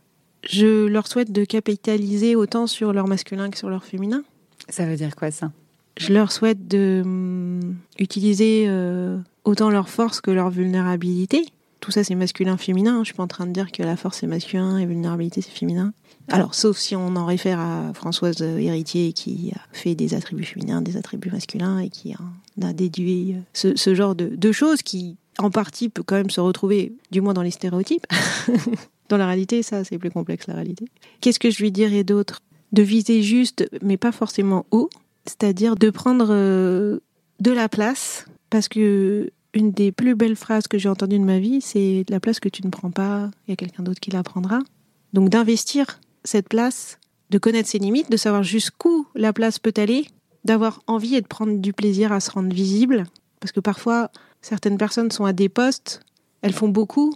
[0.48, 4.24] Je leur souhaite de capitaliser autant sur leur masculin que sur leur féminin.
[4.68, 5.53] Ça veut dire quoi ça?
[5.98, 11.44] Je leur souhaite de hum, utiliser euh, autant leur force que leur vulnérabilité.
[11.80, 13.00] Tout ça, c'est masculin-féminin.
[13.00, 15.50] Je suis pas en train de dire que la force, c'est masculin et vulnérabilité, c'est
[15.50, 15.92] féminin.
[16.28, 20.80] Alors, sauf si on en réfère à Françoise Héritier qui a fait des attributs féminins,
[20.80, 24.82] des attributs masculins et qui en a déduit euh, ce, ce genre de, de choses
[24.82, 28.07] qui, en partie, peut quand même se retrouver, du moins dans les stéréotypes.
[29.09, 30.87] dans la réalité, ça, c'est plus complexe, la réalité.
[31.20, 32.41] Qu'est-ce que je lui dirais d'autre?
[32.72, 34.89] De viser juste, mais pas forcément haut,
[35.26, 37.01] c'est-à-dire de prendre euh,
[37.41, 41.39] de la place, parce que une des plus belles phrases que j'ai entendues de ma
[41.39, 44.11] vie, c'est la place que tu ne prends pas, il y a quelqu'un d'autre qui
[44.11, 44.61] la prendra.
[45.12, 46.99] Donc d'investir cette place,
[47.30, 50.07] de connaître ses limites, de savoir jusqu'où la place peut aller,
[50.45, 53.05] d'avoir envie et de prendre du plaisir à se rendre visible,
[53.41, 54.11] parce que parfois
[54.43, 56.01] certaines personnes sont à des postes,
[56.43, 57.14] elles font beaucoup,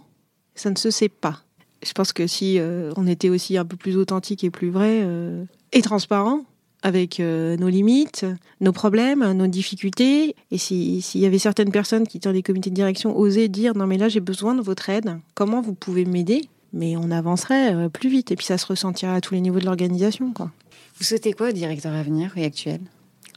[0.55, 1.41] ça ne se sait pas.
[1.85, 5.01] Je pense que si euh, on était aussi un peu plus authentique et plus vrai
[5.03, 6.41] euh, et transparent,
[6.83, 8.25] avec euh, nos limites,
[8.61, 10.35] nos problèmes, nos difficultés.
[10.51, 13.75] Et si- s'il y avait certaines personnes qui, dans les comités de direction, osaient dire
[13.75, 16.43] Non, mais là, j'ai besoin de votre aide, comment vous pouvez m'aider?
[16.73, 18.31] Mais on avancerait plus vite.
[18.31, 20.31] Et puis, ça se ressentirait à tous les niveaux de l'organisation.
[20.33, 20.51] quoi.
[20.97, 22.79] Vous souhaitez quoi au directeur à venir et actuel?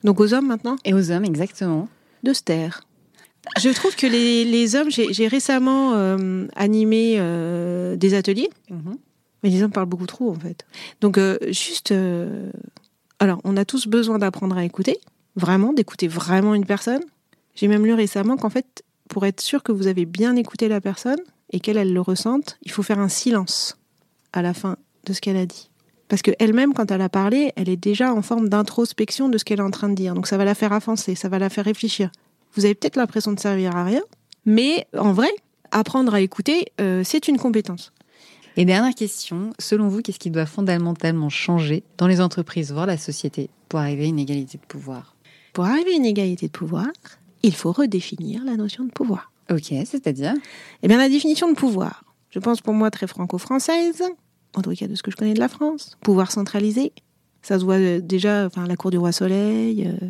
[0.05, 1.89] Donc, aux hommes maintenant, Et aux hommes, exactement.
[2.23, 2.83] de se taire.
[3.59, 8.51] Je trouve que les, les hommes, j'ai récemment euh, animé euh, des ateliers
[9.43, 10.67] Mais les hommes parlent beaucoup trop, en fait.
[11.01, 11.95] Donc, euh, juste.
[13.19, 14.99] Alors, on a tous besoin d'apprendre à écouter,
[15.37, 17.03] vraiment, d'écouter vraiment une personne.
[17.55, 20.81] J'ai même lu récemment qu'en fait, pour être sûr que vous avez bien écouté la
[20.81, 21.21] personne
[21.53, 23.77] et qu'elle, elle le ressente, il faut faire un silence
[24.33, 25.71] à la fin de ce qu'elle a dit.
[26.09, 29.61] Parce qu'elle-même, quand elle a parlé, elle est déjà en forme d'introspection de ce qu'elle
[29.61, 30.15] est en train de dire.
[30.15, 32.11] Donc, ça va la faire avancer, ça va la faire réfléchir.
[32.55, 34.03] Vous avez peut-être l'impression de servir à rien,
[34.45, 35.31] mais en vrai,
[35.71, 37.93] apprendre à écouter, euh, c'est une compétence.
[38.57, 42.99] Et dernière question, selon vous, qu'est-ce qui doit fondamentalement changer dans les entreprises, voire la
[42.99, 45.15] société, pour arriver à une égalité de pouvoir?
[45.53, 46.89] Pour arriver à une égalité de pouvoir,
[47.43, 49.33] il faut redéfinir la notion de pouvoir.
[49.51, 50.35] Ok, c'est-à-dire?
[50.83, 54.03] Eh bien, la définition de pouvoir, je pense pour moi très franco-française,
[54.55, 55.97] en tout cas de ce que je connais de la France.
[56.01, 56.93] Pouvoir centralisé,
[57.43, 60.09] ça se voit euh, déjà, enfin, la cour du roi Soleil, euh,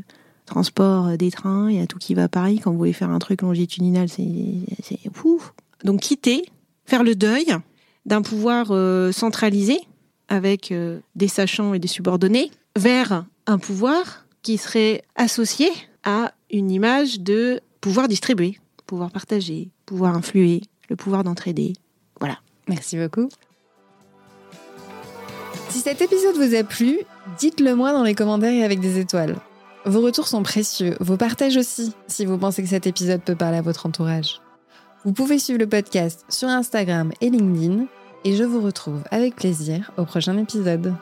[0.51, 2.61] transport euh, des trains, il y a tout qui va à Paris.
[2.63, 5.55] Quand vous voulez faire un truc longitudinal, c'est ouf.
[5.85, 6.45] Donc quitter,
[6.85, 7.47] faire le deuil
[8.05, 9.79] d'un pouvoir euh, centralisé
[10.29, 15.71] avec euh, des sachants et des subordonnés vers un pouvoir qui serait associé
[16.05, 21.75] à une image de pouvoir distribuer, pouvoir partager, pouvoir influer, le pouvoir d'entraider.
[22.19, 22.39] Voilà.
[22.69, 23.29] Merci beaucoup.
[25.69, 26.99] Si cet épisode vous a plu,
[27.39, 29.37] dites-le moi dans les commentaires et avec des étoiles.
[29.87, 33.57] Vos retours sont précieux, vos partages aussi, si vous pensez que cet épisode peut parler
[33.57, 34.43] à votre entourage.
[35.05, 37.87] Vous pouvez suivre le podcast sur Instagram et LinkedIn,
[38.24, 40.95] et je vous retrouve avec plaisir au prochain épisode.